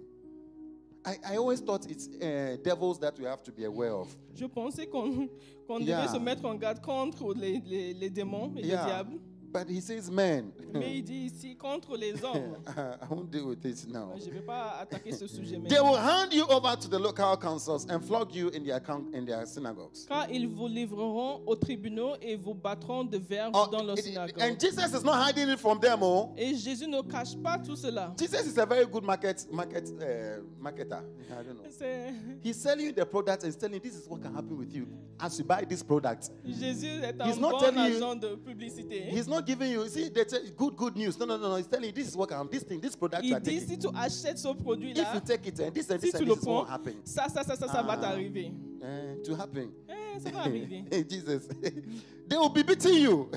[1.04, 4.14] I, I always thought it's uh, devils that we have to be aware of.
[4.36, 5.28] Je pensais qu'on
[5.66, 6.02] qu'on yeah.
[6.06, 8.76] devait se mettre en garde contre les, les, les démons et yeah.
[8.76, 9.18] les diables.
[9.52, 10.50] But he says men.
[10.72, 12.56] Mais il dit ici contre les hommes.
[12.66, 14.12] I won't deal with this now.
[14.16, 15.68] Je vais pas attaquer ce sujet maintenant.
[15.68, 18.80] They will hand you over to the local councils and flog you in their
[19.12, 20.06] in their synagogues.
[20.08, 24.40] Car ils vous livreront aux tribunaux et vous battront de verre oh, dans leurs synagogues.
[24.40, 26.30] And Jesus is not hiding it from them, oh.
[26.38, 28.14] Et Jésus ne cache pas tout cela.
[28.18, 31.02] Jesus is a very good market market uh, marketer.
[31.30, 32.34] I don't know.
[32.42, 34.86] He's selling you the product and telling you this is what can happen with you
[35.20, 36.30] as you buy this product.
[36.42, 39.10] Jésus est un bon agent de publicité.
[39.12, 41.18] He's not not giving you, see, they tell, good, good news.
[41.18, 41.54] No, no, no, no.
[41.56, 43.24] It's telling you this is what I'm, this thing, this product.
[43.24, 46.02] Il dit, si tu achètes ce produit-là, if you take it, and eh, this and
[46.02, 46.94] eh, si this, and eh, this is what happen.
[47.04, 48.52] Ça, ça, ça, ça, ça va ah, t'arriver.
[48.80, 49.70] Uh, to happen.
[49.88, 50.84] Eh, ça va arriver.
[51.08, 51.48] Jesus.
[52.28, 53.30] they will be beating you.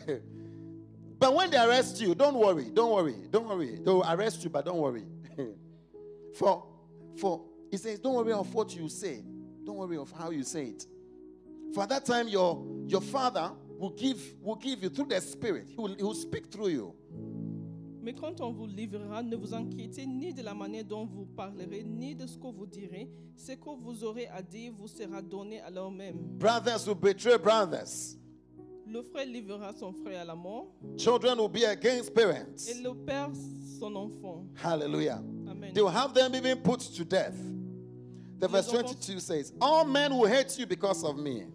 [1.20, 3.78] but when they arrest you, don't worry, don't worry, don't worry.
[3.84, 5.03] They will arrest you, but don't worry.
[6.36, 6.64] for,
[7.18, 7.41] for,
[7.72, 9.24] he says, don't worry of what you say.
[9.64, 10.86] Don't worry of how you say it.
[11.74, 15.66] For at that time, your, your father will give, will give you through the Spirit.
[15.70, 16.94] He will, he will speak through you.
[18.02, 21.84] Mais quand on vous livrera, ne vous inquiétez ni de la manière dont vous parlerez,
[21.84, 23.10] ni de ce que vous direz.
[23.36, 26.16] Ce que vous aurez à dire vous sera donné à même.
[26.38, 28.16] Brothers will betray brothers.
[28.88, 30.68] Le frère livrera son frère à la mort.
[30.98, 32.68] Children will be against parents.
[32.70, 33.32] Et le père
[33.80, 34.46] son enfant.
[34.64, 35.22] Hallelujah.
[35.50, 35.74] Amen.
[35.74, 37.36] They will have them even put to death.
[38.40, 41.46] The verse 22 says, All men will hate you because of me.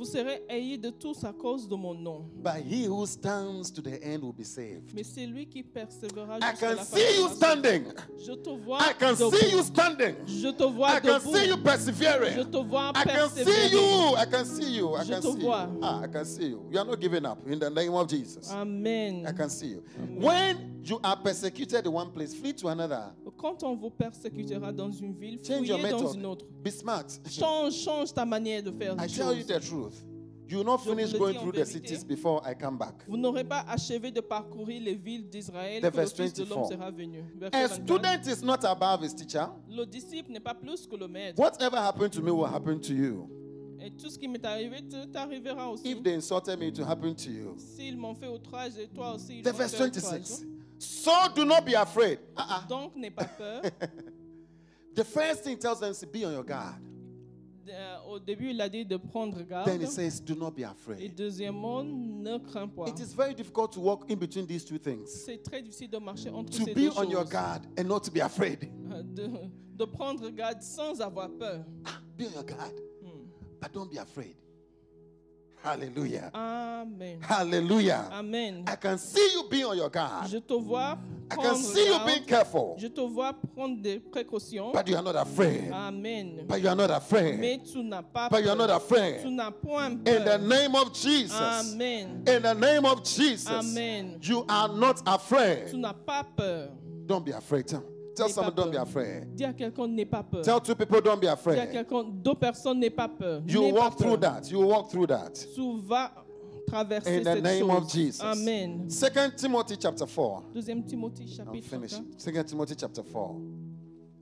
[0.00, 2.24] Vous serez haïs de tous à cause de mon nom.
[2.42, 4.94] But he who stands to the end will be saved.
[4.94, 6.96] Mais celui qui persévérera I jusqu'à can la fin.
[6.96, 7.84] see you standing.
[8.18, 9.34] Je te vois I can debout.
[9.36, 10.14] see you standing.
[10.26, 12.50] Je te vois I can see you Je persevering.
[12.50, 14.14] te vois I can see you.
[14.16, 14.94] I can see you.
[14.94, 15.70] I Je can te see you.
[15.82, 16.64] Ah, I can see you.
[16.72, 18.50] You are not giving up in the name of Jesus.
[18.50, 19.26] Amen.
[19.28, 19.82] I can see you.
[20.16, 23.12] When you are persecuted in one place, flee to another.
[23.40, 26.44] Quand on vous persécutera dans une ville, fuyez dans une autre.
[26.62, 27.04] Be smart.
[27.30, 30.04] Change, change ta manière de faire I tell you the truth.
[30.46, 33.04] You will not finish going through the cities before I come back.
[33.08, 36.42] Vous n'aurez pas achevé de parcourir les villes d'Israël The que le verse Fils de
[36.44, 36.70] l'homme 24.
[36.72, 37.22] sera venu.
[37.52, 39.46] A student is not above his teacher.
[39.70, 41.40] Le disciple n'est pas plus que le maître.
[41.40, 43.26] Whatever happened to me will happen to you.
[43.82, 44.78] Et tout ce qui m'est arrivé
[45.10, 45.88] t'arrivera aussi.
[45.90, 47.56] If they insulted me, it will happen to you.
[47.56, 50.02] S'ils m'ont fait outrage, toi aussi, The verse faire outrage.
[50.20, 50.46] 26.
[50.80, 52.18] So do not be afraid.
[52.36, 52.66] Uh-uh.
[52.66, 53.62] Donc n'aie pas peur.
[54.94, 56.76] the first thing tells them to be on your guard.
[57.68, 59.66] Euh, au début, il a dit de prendre garde.
[59.66, 60.98] Then it says, do not be afraid.
[61.02, 62.88] Et deuxièmement, ne crains pas.
[62.88, 65.06] It is very difficult to walk in between these two things.
[65.24, 66.94] C'est très difficile de marcher entre to ces deux choses.
[66.96, 68.68] To be on your guard and not to be afraid.
[68.90, 69.28] Euh, de,
[69.76, 71.60] de prendre garde sans avoir peur.
[71.84, 72.72] Ah, be on your guard,
[73.02, 73.28] hmm.
[73.60, 74.34] but don't be afraid.
[75.62, 76.30] Hallelujah.
[76.34, 77.18] Amen.
[77.20, 78.08] Hallelujah.
[78.12, 78.64] Amen.
[78.66, 80.28] I can see you being on your guard.
[80.28, 80.96] Je te vois
[81.30, 82.76] I can see you being careful.
[82.80, 83.34] Je te vois
[83.82, 85.70] des But you are not afraid.
[85.70, 86.44] Amen.
[86.48, 87.38] But you are not afraid.
[87.38, 87.78] Mais tu
[88.12, 89.20] pas But you are not afraid.
[89.22, 91.32] Tu point In the name of Jesus.
[91.38, 92.22] Amen.
[92.26, 93.48] In the name of Jesus.
[93.48, 94.18] Amen.
[94.22, 95.68] You are not afraid.
[95.70, 96.70] Tu pas peur.
[97.06, 97.70] Don't be afraid.
[98.20, 99.26] Tell someone, don't be afraid.
[100.44, 101.72] Tell two people, don't be afraid.
[102.22, 103.42] deux personnes, n'aie pas peur.
[103.46, 104.40] You n'aie walk pas through peur.
[104.40, 104.50] that.
[104.50, 105.34] You walk through that.
[105.54, 106.12] Tu vas
[106.68, 107.76] traverser In the cette name chose.
[107.82, 108.20] of Jesus.
[108.22, 108.90] Amen.
[108.90, 110.42] Second Timothy chapter 4.
[110.52, 111.98] Deuxième Timothée I'm finished.
[112.18, 113.36] Second Timothy chapter 4.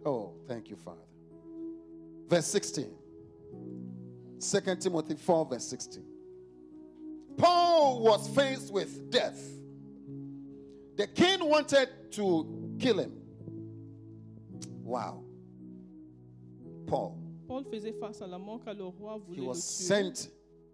[0.07, 1.03] Oh, thank you, Father.
[2.29, 2.87] Verse 16.
[4.65, 6.05] 2 Timothy 4, verse 16.
[7.37, 9.43] Paul was faced with death.
[10.97, 13.13] The king wanted to kill him.
[14.89, 15.23] Wow.
[16.87, 17.13] Paul.
[17.47, 20.15] Paul faisait face à la mort car le roi voulait he was le tuer.
[20.15, 20.31] Sent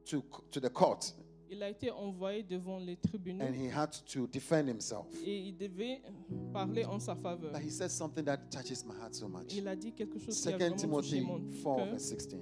[0.08, 1.00] to, to the court.
[1.50, 3.44] Il a été envoyé devant les tribunaux.
[3.44, 5.06] And he had to defend himself.
[5.26, 6.00] Et il devait
[6.52, 7.52] parler en sa faveur.
[7.52, 9.52] But he said something that touches my heart so much.
[9.52, 11.40] Il a dit quelque chose Second qui a vraiment Timothy touché mon
[11.74, 11.86] 4, cœur.
[11.90, 12.34] verse 16.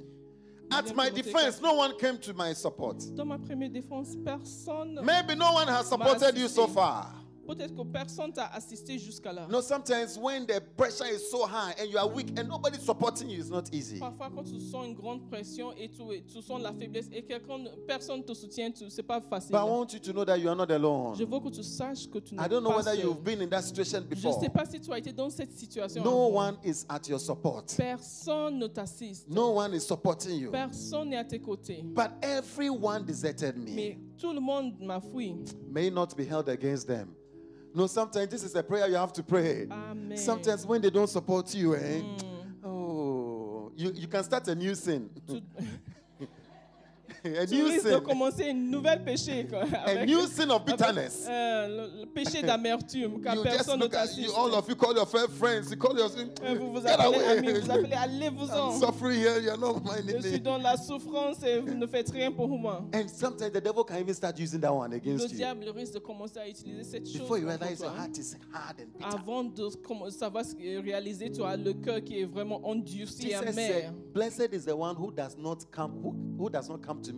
[0.70, 2.98] At my defense, no one came to my support.
[3.14, 5.00] Dans ma première défense, personne.
[5.02, 7.14] Maybe no one has supported you so far.
[7.46, 9.48] Peut-être que personne t'a assisté jusqu'à là.
[9.50, 13.28] No, sometimes when the pressure is so high and you are weak and nobody supporting
[13.30, 13.98] you, it's not easy.
[13.98, 17.64] Parfois quand tu sens une grande pression et tu, tu sens la faiblesse et quelqu'un
[17.86, 19.50] personne te soutient, c'est pas facile.
[19.50, 21.16] But I want you to know that you are not alone.
[21.16, 22.46] Je veux que tu saches que tu n'es pas seul.
[22.48, 23.00] I don't know whether seul.
[23.04, 24.32] you've been in that situation before.
[24.32, 26.02] Je ne sais pas si tu as été dans cette situation.
[26.02, 27.64] No one is at your support.
[27.76, 29.28] Personne ne t'assiste.
[29.28, 30.50] No one is supporting you.
[30.52, 31.82] Personne n'est à tes côtés.
[31.82, 33.72] But everyone deserted me.
[33.74, 35.34] Mais tout le monde m'a fui.
[35.68, 37.08] May not be held against them.
[37.74, 39.66] No, sometimes this is a prayer you have to pray.
[39.70, 40.16] Amen.
[40.18, 42.02] Sometimes when they don't support you, eh?
[42.02, 42.22] Mm.
[42.64, 45.08] Oh, you, you can start a new sin.
[47.24, 47.90] a tu new risques sin.
[47.90, 49.46] de commencer une nouvelle péché.
[49.48, 51.26] quoi, A new sin of bitterness.
[51.28, 54.26] euh, le, le péché d'amertume, car You personne ne t'assiste.
[54.26, 56.10] you, all of you call your friends, you call your
[56.42, 57.78] Euh, Vous vous get appelez amis, vous away.
[57.80, 58.72] appelez allez-vous-en.
[58.80, 60.38] suffering here, you're not Je minding suis me.
[60.38, 62.84] dans la souffrance et vous ne faites rien pour moi.
[62.92, 65.36] And sometimes the devil can even start using that one against you.
[65.38, 68.80] diable risque de commencer à utiliser cette chose Before you realize your heart is hard
[68.80, 69.14] and bitter.
[69.16, 73.34] Avant de commen- savoir ce réaliser, tu as le cœur qui est vraiment endurci et
[73.34, 73.92] amer.
[74.12, 77.11] Blessed is the one who does not come who, who does not come to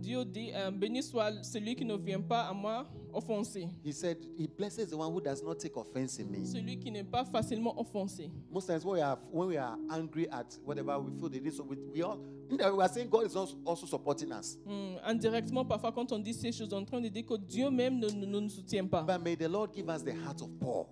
[0.00, 2.86] Dieu dit, euh, béni soit celui qui ne vient pas à moi
[3.16, 3.68] offensé.
[3.82, 6.40] He said he blesses the one who does not take offense in me.
[6.44, 8.30] Celui qui n'est pas facilement offensé.
[8.50, 11.54] Most times when we are when we are angry at whatever we feel they did,
[11.54, 14.56] so we, we all we are saying God is also supporting us.
[14.68, 17.36] Mm, indirectement, parfois quand on dit ces choses, on est en train de dire que
[17.36, 19.02] Dieu même ne, ne, ne nous soutient pas.
[19.02, 20.88] But may the Lord give us the heart of Paul.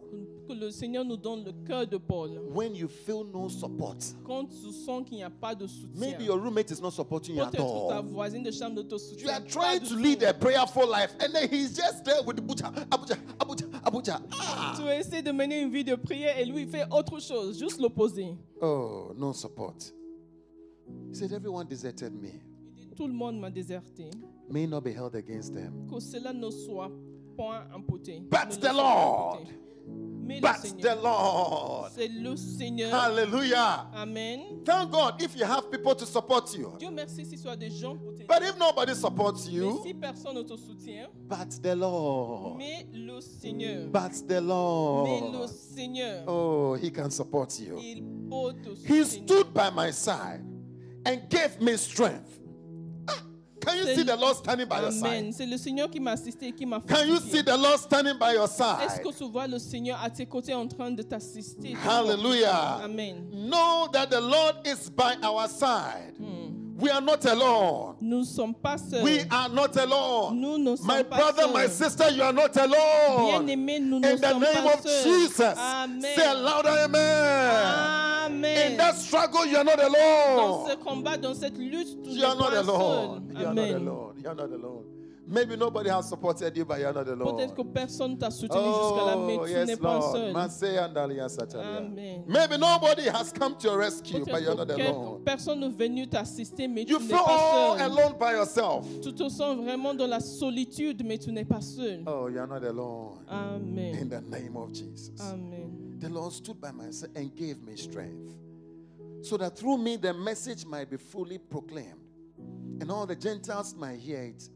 [0.48, 2.38] Que le Seigneur nous donne le cœur de Paul.
[2.52, 3.96] When you feel no support.
[4.26, 5.88] Quand tu sens qu'il n'y a pas de soutien.
[5.98, 7.88] Maybe your roommate is not supporting you at all.
[7.88, 11.12] ta voisine de chambre ne te soutient You are trying to lead a prayerful life
[11.20, 14.22] and then he's just prière with Abuja, Abuja, Abuja, Abuja.
[14.32, 14.74] Ah.
[14.78, 17.80] Tu essaies de mener une vie de prière et lui il fait autre chose, juste
[17.80, 18.34] l'opposé.
[18.60, 19.92] Oh, non support.
[21.10, 22.30] He said everyone deserted me.
[22.78, 24.10] Il dit tout le monde m'a déserté.
[24.48, 25.86] May not be held against them.
[25.90, 26.90] Que cela ne soit
[27.36, 28.20] point imputé.
[28.30, 29.38] But the Lord.
[29.40, 29.48] Imputé.
[30.40, 31.92] but the Lord.
[31.96, 33.86] Hallelujah.
[33.94, 34.60] Amen.
[34.64, 36.76] Thank God if you have people to support you.
[36.80, 39.82] But if nobody supports you,
[41.24, 42.58] but the Lord.
[43.92, 45.50] But the Lord.
[46.26, 48.74] Oh, he can support you.
[48.86, 50.42] He stood by my side
[51.06, 52.40] and gave me strength.
[53.64, 55.06] Can you see the Lord standing by your side?
[55.18, 55.32] Amen.
[55.32, 58.16] C'est le Seigneur qui m'a assisté et qui m'a Can you see the Lord standing
[58.18, 58.84] by your side?
[58.88, 61.76] Est-ce que tu vois le Seigneur à tes côtés en train de t'assister?
[61.88, 62.80] Hallelujah.
[62.84, 63.28] Amen.
[63.32, 66.14] Know that the Lord is by our side.
[66.18, 66.43] Hmm.
[66.76, 67.96] We are not alone.
[68.00, 69.04] Nous sommes pas seuls.
[69.04, 70.40] We are not alone.
[70.40, 71.46] Nous ne sommes my pas brother, seuls.
[71.46, 73.44] my brother, my sister, you are not alone.
[73.46, 75.04] Bien-aimé, nous ne In the sommes name pas of seuls.
[75.04, 76.02] Jesus, amen.
[76.16, 77.66] say louder amen.
[78.44, 78.72] amen.
[78.72, 80.00] In that struggle, you are not alone.
[80.36, 83.28] Dans ce combat, dans cette lutte, tu you, are not, alone.
[83.38, 84.14] you are not alone.
[84.22, 84.84] You are not alone.
[85.26, 87.34] Maybe nobody has supported you, but you're not alone.
[87.36, 91.60] Peut-être que personne t'a soutenu jusqu'à la oh, mais tu yes, n'es pas seul.
[91.60, 92.24] Amen.
[92.26, 95.22] Maybe nobody has come to your rescue, but you're not alone.
[95.24, 97.70] Personne n'est venu t'assister, mais you tu n'es pas seul.
[97.70, 98.84] You feel all alone by yourself.
[99.02, 102.02] Tu te sens vraiment dans la solitude, mais tu n'es pas seul.
[102.06, 103.20] Oh, you're not alone.
[103.30, 103.96] Amen.
[104.02, 105.12] In the name of Jesus.
[105.32, 105.96] Amen.
[106.00, 108.34] The Lord stood by my side and gave me strength,
[109.22, 112.04] so that through me the message might be fully proclaimed,
[112.82, 114.50] and all the Gentiles might hear it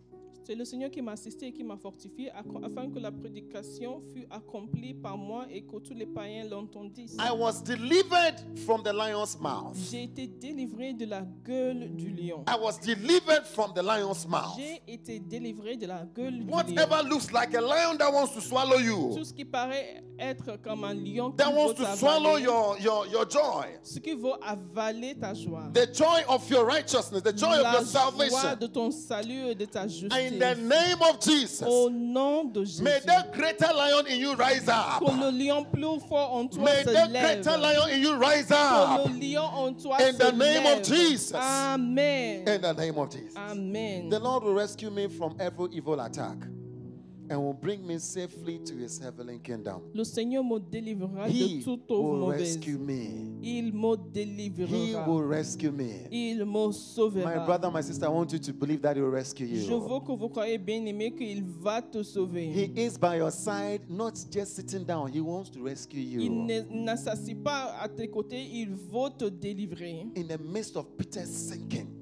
[0.49, 4.27] C'est le Seigneur qui m'a assisté et qui m'a fortifié afin que la prédication fût
[4.31, 7.19] accomplie par moi et que tous les païens l'entendissent.
[9.91, 12.47] J'ai été délivré de la gueule du lion.
[14.57, 17.99] J'ai été délivré de la gueule du lion.
[18.65, 23.29] lion Tout ce qui paraît être comme un lion qui veut te your, your, your
[23.31, 23.67] joy.
[23.83, 25.71] Ce qui veut avaler ta joie.
[25.75, 28.39] The joy of your righteousness, the joy la of your salvation.
[28.41, 30.37] joie de ton salut et de ta justice.
[30.43, 31.63] In the name of Jesus.
[31.67, 32.81] Au nom de Jésus.
[32.83, 35.01] May the greater lion in you rise up.
[35.03, 37.21] Que le lion plus fort en toi May se the lève.
[37.21, 39.03] greater lion in you rise up.
[39.07, 40.79] Que le lion en toi in se the name lève.
[40.81, 41.35] of Jesus.
[41.35, 42.47] Amen.
[42.49, 43.37] In the name of Jesus.
[43.37, 44.09] Amen.
[44.09, 46.37] The Lord will rescue me from every evil attack.
[47.31, 49.83] and will bring me safely to his heavenly kingdom.
[49.95, 52.57] Le Seigneur me délivrera He de toute will mauvaise.
[52.57, 53.39] rescue me.
[53.43, 54.69] Il me délivrera.
[54.77, 56.07] He will rescue me.
[56.11, 57.37] Il me sauvera.
[57.41, 59.67] My brother, my sister, I want you to believe that he will rescue you.
[59.67, 62.47] Je veux que vous croyez bien aimé qu'il va te sauver.
[62.49, 65.09] He is by your side, not just sitting down.
[65.13, 66.21] He wants to rescue you.
[66.21, 70.07] Il n'assassine pas à tes côtés, il veut te délivrer.
[70.17, 71.98] In the midst of Peter's sinking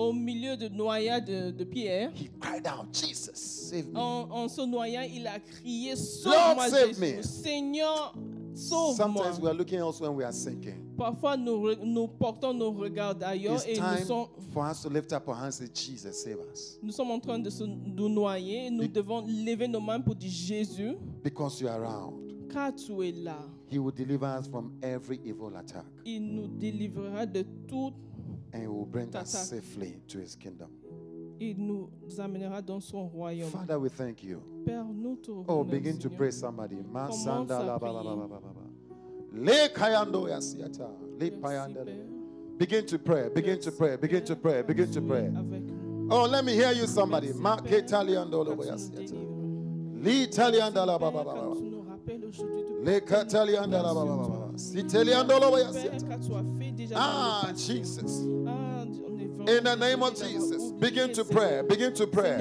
[0.00, 3.98] au milieu de noyade de, de, Pierre, he cried out, Jesus, save me.
[3.98, 8.14] En, en se noyant, il a crié, sauve-moi, Lord, save Seigneur,
[8.52, 10.84] Sometimes we are looking elsewhere when we are sinking.
[10.98, 15.26] Parfois nous, nous portons nos regards ailleurs et nous sommes for us to lift up
[15.28, 16.76] our hands and Jesus save us.
[16.82, 20.16] Nous sommes en train de se, nous noyer, nous Be devons lever nos mains pour
[20.16, 20.96] dire Jésus.
[21.22, 22.50] Because you are around.
[22.52, 23.38] Car tu es là.
[23.70, 25.84] He will deliver us from every evil attack.
[26.04, 27.94] Il nous délivrera de toute
[28.52, 30.70] And he will bring us safely to his kingdom.
[31.42, 31.88] Il nous
[32.18, 33.50] amènera dans son royaume.
[33.50, 34.42] Father, we thank you.
[34.66, 36.76] Père, nous te Oh, begin to pray somebody.
[36.76, 38.68] Masanda la ba ba ba ba ba.
[39.32, 40.88] Le kayando yasiata.
[41.18, 43.30] Le Begin to pray.
[43.34, 43.96] Begin to pray.
[43.96, 44.60] Begin to pray.
[44.62, 45.30] Begin to pray.
[46.10, 47.28] Oh, let me hear you somebody.
[47.28, 50.02] Maketaliando lo yasiata.
[50.04, 51.48] Li talianda la ba ba ba ba.
[51.54, 54.58] Le katalianda la ba ba ba ba.
[54.58, 56.90] Siteliando lo yasiata.
[56.94, 58.26] Ah, Jesus.
[59.50, 61.60] In the name of Jesus, begin to pray.
[61.68, 62.36] Begin to pray.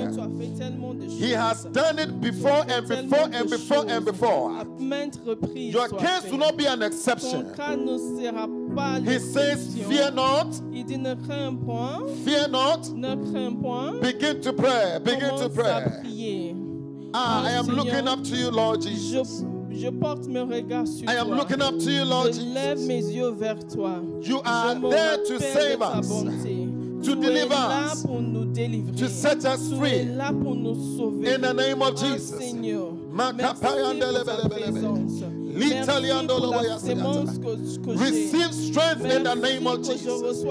[1.07, 5.47] He has done it before and before and before and before.
[5.55, 7.45] Your case will not be an exception.
[7.55, 10.53] He says, Fear not.
[12.24, 12.84] Fear not.
[14.01, 14.99] Begin to pray.
[15.03, 16.55] Begin to pray.
[17.16, 19.43] Ah, I am looking up to you, Lord Jesus.
[19.72, 21.36] Je porte mes regards sur I am toi.
[21.38, 24.01] Looking up to you, Lord Je lève mes yeux vers toi.
[24.22, 26.05] You are there to save us.
[26.07, 26.59] bonté
[27.04, 30.00] to deliver us, to set us free.
[30.00, 32.39] In the name of ah, Jesus.
[38.00, 40.41] Receive strength in the name of Jesus.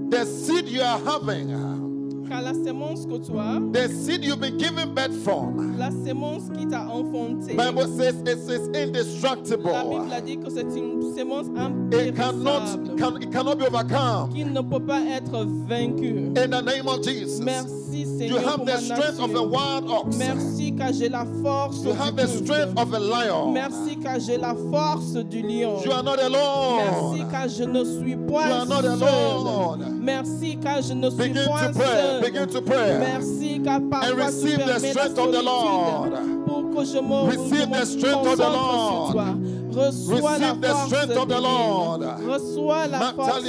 [0.10, 1.87] the seed you are having.
[2.30, 6.68] Car la semence que toi, the seed you've been given birth from, la semence qui
[6.68, 9.72] t'a enfanté, Bible says it is indestructible.
[9.72, 12.08] La Bible a dit que c'est une semence impérissable.
[12.10, 14.34] It cannot, can, it cannot be overcome.
[14.34, 16.34] Qui ne peut pas être vaincu.
[16.36, 17.40] In the name of Jesus.
[17.40, 17.77] Merci
[18.18, 20.18] Seigneur, you have the strength of a wild ox.
[20.18, 23.54] Merci car j'ai la force you have the strength of a lion.
[23.54, 25.82] Merci car j'ai la force du lion.
[25.84, 27.16] You are not alone.
[27.16, 29.80] Merci car je ne suis point you are not alone.
[29.82, 29.92] seul.
[30.00, 31.88] Merci car je ne suis Begin point to pray.
[31.88, 32.22] seul.
[32.22, 32.98] Begin to pray.
[33.00, 36.14] Merci car par And receive the strength of the Lord.
[36.48, 39.57] Pour que je me receive the strength of the Lord.
[39.78, 42.02] Reçois la force the strength of the Lord.
[42.28, 43.44] Reçois la force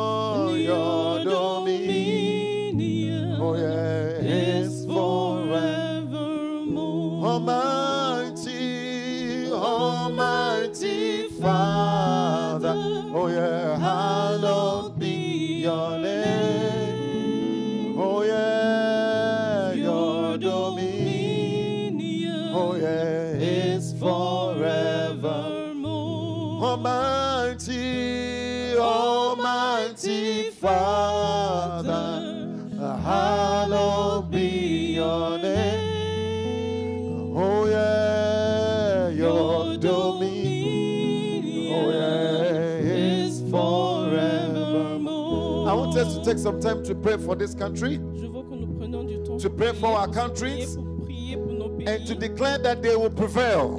[46.32, 52.14] take some time to pray for this country, to pray for our countries, and to
[52.14, 53.78] declare that they will prevail.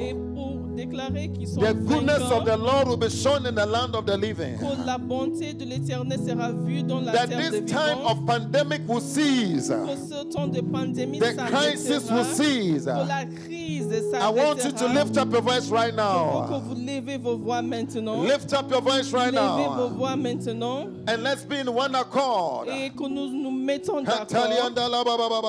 [0.76, 4.58] The goodness of the Lord will be shown in the land of the living.
[4.58, 9.70] That this time of pandemic will cease.
[10.36, 12.88] de pandémie the la crise
[14.13, 16.59] I want you to lift up your voice right now.
[17.61, 18.19] maintenant.
[18.21, 19.88] Lift up your voice right now.
[19.93, 22.67] And let's be in one accord.
[22.69, 24.47] Et que nous nous mettons d'accord.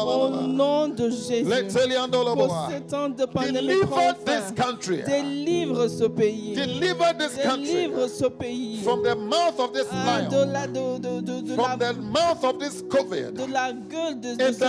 [0.06, 1.44] Au nom de Jésus.
[1.44, 2.94] Pour ce
[3.26, 3.52] pandémie.
[3.52, 5.02] Deliver this country.
[5.04, 6.54] ce pays.
[6.54, 8.82] Deliver ce pays.
[8.82, 10.30] From the mouth of this lion.
[10.30, 13.32] De From the mouth of this COVID.
[13.32, 13.44] De
[13.88, 14.52] gueule de,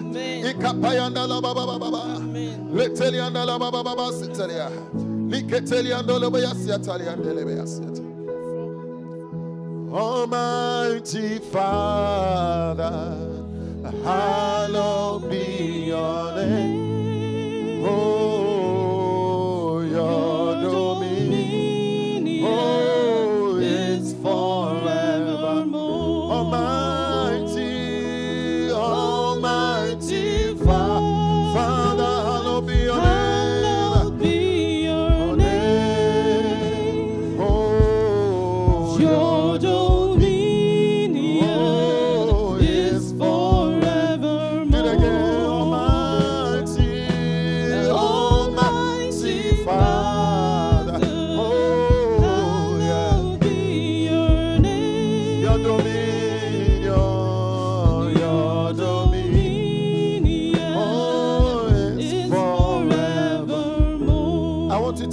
[0.42, 2.66] Ikapayanda la baba baba Amen.
[2.76, 4.68] Le telianda la baba baba sitalia.
[5.30, 7.88] Liketeliando lo boyasia taliande le boyasia.
[9.94, 13.41] Almighty Father
[13.90, 17.84] hallowed be your name.
[17.84, 18.31] Oh,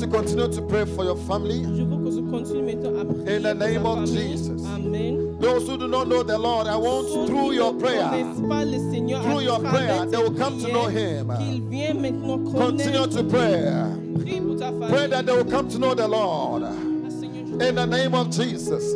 [0.10, 1.64] continue to pray for your family.
[1.64, 4.64] In the name of Jesus.
[4.66, 5.38] Amen.
[5.40, 10.06] Those who do not know the Lord, I want through your prayer, through your prayer,
[10.06, 11.28] they will come to know Him.
[11.30, 13.98] Continue to pray.
[14.90, 16.64] Pray that they will come to know the Lord.
[16.64, 18.96] Ah, In the name of Jesus.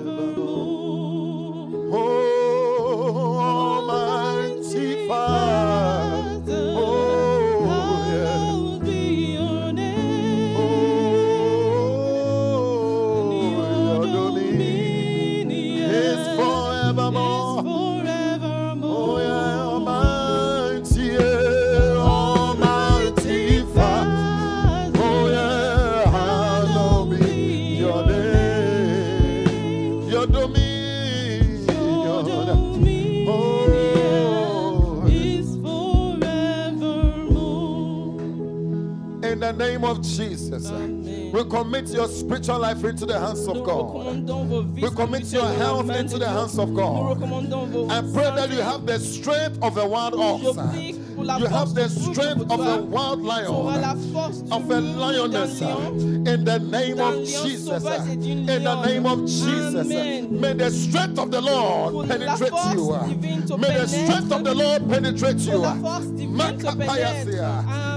[39.59, 40.71] name of Jesus.
[40.71, 44.27] We commit your spiritual life into the hands of God.
[44.73, 47.21] We commit your health into the hands of God.
[47.21, 50.43] and pray that you have the strength of a wild ox.
[51.41, 57.15] You have the strength of a wild lion, of a lioness, in the name of
[57.25, 57.83] Jesus.
[57.83, 62.91] In the name of Jesus, may the strength of the Lord penetrate you.
[63.57, 65.61] May the strength of the Lord penetrate you.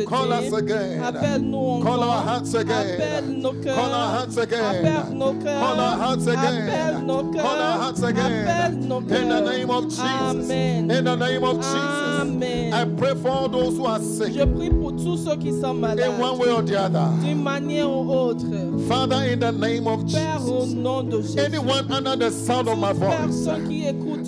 [0.07, 0.99] Call us again.
[0.99, 3.41] Call our hearts again.
[3.41, 4.85] Call our hearts hearts again.
[4.93, 7.09] On our hearts again.
[7.09, 8.73] On our hearts again.
[8.83, 8.89] In
[9.29, 9.99] the name of Jesus.
[10.01, 10.91] Amen.
[10.91, 11.73] In the name of Jesus.
[11.75, 12.73] Amen.
[12.73, 14.33] I pray for all those who are sick.
[14.33, 16.13] Je prie pour tous ceux qui sont malades.
[16.13, 17.07] In one way or the other.
[17.23, 18.45] D'une manière ou autre.
[18.87, 21.35] Father, in the name of Jesus.
[21.37, 23.47] Anyone under the sound of my voice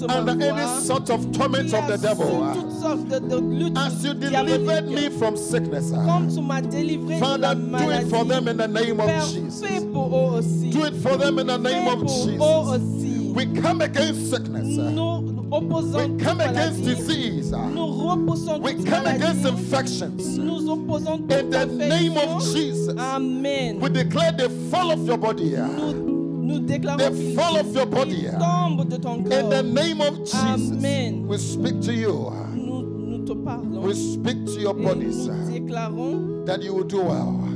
[0.10, 2.42] under any sort of torment of the devil.
[2.44, 3.86] Ah.
[3.88, 6.06] As you delivered me from sickness, ah.
[6.06, 9.62] Father, oh, oh, do it for them in the name of oh, Jesus.
[9.62, 13.02] Do it for them in the name of Jesus.
[13.32, 14.78] We come against sickness.
[14.78, 17.52] We come against disease.
[17.52, 20.38] We come against infections.
[20.38, 22.98] In the name of Jesus.
[22.98, 23.80] Amen.
[23.80, 25.56] We declare the fall of your body.
[25.58, 26.11] Ah.
[26.52, 28.26] Nous déclarons they fall of your body.
[28.40, 31.26] Tombe de ton In the name of Jesus, Amen.
[31.28, 32.30] we speak to you.
[32.54, 33.82] Nous, nous te parlons.
[33.84, 35.28] We speak to your bodies.
[35.28, 37.48] that you will do well.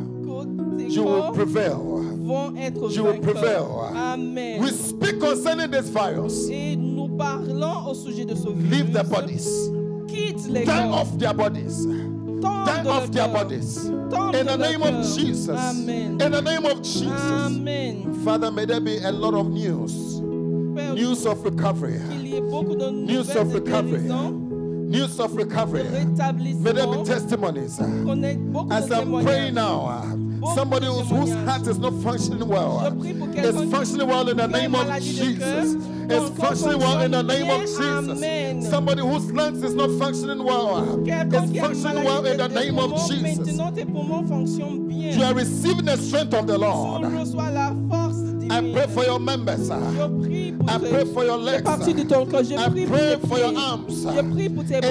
[0.77, 2.03] You will prevail.
[2.25, 3.91] Vont être you will prevail.
[3.95, 4.61] Amen.
[4.61, 6.47] We speak concerning this virus.
[6.49, 8.71] Et nous parlons au sujet de ce virus.
[8.71, 9.69] Leave the bodies.
[10.07, 11.01] Quitte les Turn corps.
[11.01, 11.85] off their bodies.
[12.45, 13.85] Turn off their bodies.
[13.85, 15.57] In the name of Jesus.
[15.59, 16.21] Amen.
[16.21, 17.09] In the name of Jesus.
[17.09, 18.23] Amen.
[18.23, 20.19] Father, may there be a lot of news.
[20.21, 21.97] News of recovery.
[21.99, 24.11] News of recovery
[24.85, 25.81] news of recovery.
[25.83, 27.79] May there be testimonies.
[27.79, 30.15] As I'm praying now, uh,
[30.53, 32.93] Somebody whose, whose heart is not functioning well
[33.35, 35.75] is functioning well in the name of Jesus.
[36.05, 38.69] Is functioning well in the name of Jesus.
[38.69, 43.55] Somebody whose lungs is not functioning well is functioning well in the name of Jesus.
[43.55, 48.04] You are receiving the strength of the Lord.
[48.51, 49.69] I pray for your members.
[49.71, 49.77] I
[50.79, 51.67] pray for your legs.
[51.67, 54.05] I pray for your arms.
[54.05, 54.35] In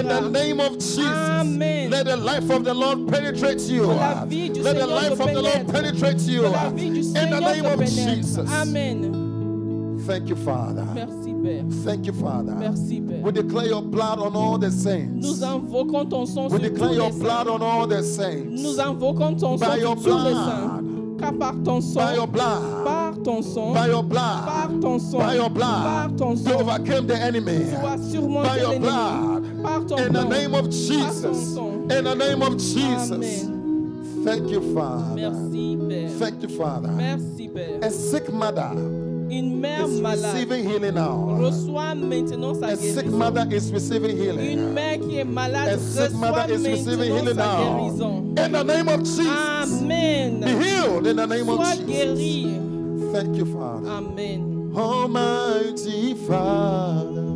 [0.09, 1.91] the name of Jesus, Amen.
[1.91, 3.87] let the life of the Lord penetrate you.
[3.87, 4.29] Let
[4.77, 6.47] the life of the Lord penetrate you.
[6.47, 8.49] In the name of Jesus.
[8.51, 9.21] Amen.
[10.07, 10.85] Thank you, Father.
[10.85, 11.83] Merci, Père.
[11.85, 12.53] Thank you, Father.
[12.53, 13.23] Merci, Père.
[13.23, 15.25] We declare your blood on all the saints.
[15.27, 18.61] Nous invoquons ton sang We sur declare your blood on all the saints.
[18.63, 20.81] Nous invoquons ton sang sur les saints
[21.25, 24.99] car par ton sang, by your blood, par ton sang, by your blood, par ton
[24.99, 27.65] sang, by your blood, par ton sang, you overcame the enemy,
[28.43, 33.49] by your blood, par ton in the name of Jesus, in the name of Jesus.
[34.25, 35.15] Thank you, Father.
[35.17, 36.19] Merci, Père.
[36.19, 36.89] Thank you, Father.
[36.89, 37.85] Merci, Père.
[37.85, 41.37] A sick mother mère is malade receiving healing now.
[41.39, 42.95] reçoit maintenant sa a guérison.
[43.01, 44.53] Sick mother is receiving healing.
[44.59, 47.91] Une mère qui est malade a sick mother is receiving healing now.
[47.91, 48.35] guérison.
[48.39, 49.83] In the name of Jesus.
[49.83, 50.41] Amen.
[50.41, 51.87] Be healed in the name Sois of Jesus.
[52.19, 52.59] guéri.
[53.13, 53.89] Thank you, Father.
[53.91, 54.51] Amen.
[54.77, 57.33] Almighty Father,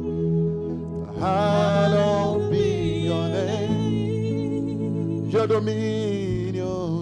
[1.21, 5.27] hallowed be your name.
[5.31, 6.55] Your dominion,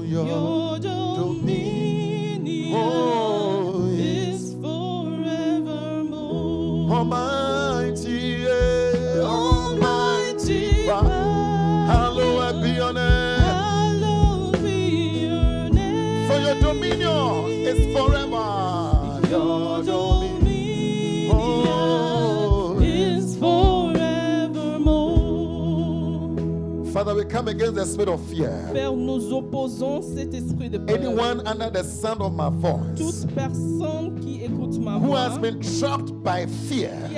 [0.04, 0.65] your, your
[27.06, 28.50] Father, we come against the spirit of fear.
[28.74, 30.96] Père, nous opposons cet esprit de peur.
[30.96, 32.98] Anyone under the sound of my voice.
[32.98, 35.06] Toute personne qui écoute ma voix.
[35.06, 36.90] Who has been trapped by fear.
[37.08, 37.16] Qui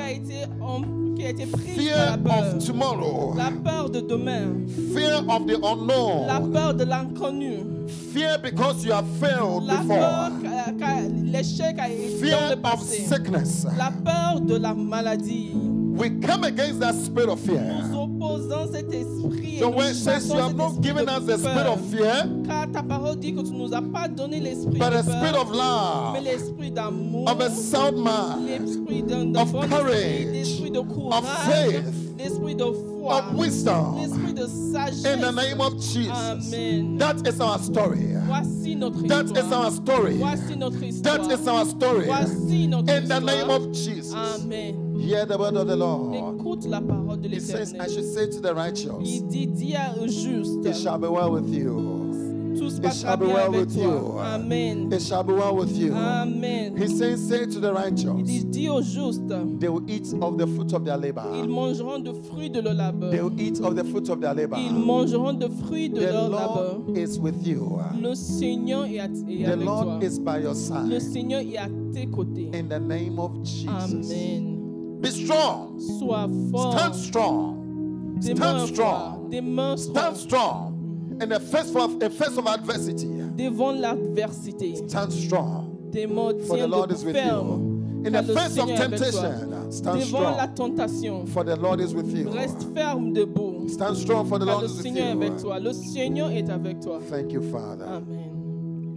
[1.25, 2.57] a été pris fear par la peur.
[2.57, 3.35] Of tomorrow.
[3.35, 4.67] La peur de demain.
[4.95, 6.27] Fear of the unknown.
[6.27, 7.65] La peur de l'inconnu.
[8.13, 10.39] Fear because you have failed la before.
[10.43, 13.67] Peur, l'échec a été fear dans le of sickness.
[13.79, 15.53] La peur de la maladie.
[15.95, 17.63] We come against that spirit of fear.
[17.91, 19.59] Nous Posant cet esprit.
[19.59, 23.15] So when says you have not given us the spirit of fear, car ta parole
[23.17, 26.71] dit que tu nous as pas donné l'esprit but a spirit of love, mais l'esprit
[26.73, 33.35] d'amour, of a l'esprit d'un bon l'esprit de courage, of faith l'esprit de foi, of
[33.35, 35.05] wisdom, l'esprit de sagesse.
[35.07, 36.55] In the name of Jesus.
[36.55, 36.99] Amen.
[36.99, 38.17] That is our story.
[38.29, 39.23] Voici notre histoire.
[39.25, 40.17] That is our story.
[40.17, 41.19] Voici notre histoire.
[41.29, 42.07] That is our story.
[42.07, 43.21] Voici notre In histoire.
[43.21, 44.15] the name of Jesus.
[44.15, 44.99] Amen.
[45.01, 46.15] Hear the word of the Lord.
[46.39, 47.63] Écoute la parole de l'Éternel.
[47.63, 48.93] He says, I should say to the righteous.
[49.05, 51.97] Il dit, dis It shall be well with you.
[52.69, 54.23] tout se passera bien well avec toi.
[54.35, 54.93] Amen.
[54.93, 55.95] It shall be well with you.
[55.95, 56.77] Amen.
[56.77, 58.05] He says, say to the righteous.
[58.19, 59.27] Il dit, dis aux justes.
[59.61, 61.25] They will eat of the fruit of their labor.
[61.37, 63.11] Ils mangeront du fruit de leur labeur.
[63.11, 64.57] They will eat of the fruit of their labor.
[64.59, 66.75] Ils mangeront du fruit de the leur labeur.
[66.75, 67.79] The Lord is with you.
[68.01, 69.99] Le Seigneur est, est avec Lord toi.
[70.03, 70.89] Is by your side.
[70.89, 72.51] Le Seigneur est à tes côtés.
[72.55, 73.69] In the name of Jesus.
[73.69, 74.59] Amen.
[75.01, 75.79] Be strong.
[75.99, 76.77] Sois fort.
[76.79, 78.17] Stand strong.
[78.21, 79.31] Stand strong.
[79.31, 79.95] Demeure strong.
[79.95, 80.68] Stand strong.
[81.21, 85.91] in the face of, a face of adversity, devant l'adversité, stand strong.
[86.47, 87.77] for the Lord is with you.
[88.05, 91.27] In the face of temptation, stand la tentation, strong.
[91.27, 92.31] For the Lord is with you.
[92.31, 93.69] Reste ferme debout.
[93.69, 95.29] Stand strong for the Lord le is Seigneur with you.
[95.29, 95.59] Avec toi.
[95.59, 97.01] Le Seigneur est avec toi.
[97.11, 97.85] Thank you, Father.
[97.85, 98.95] Amen.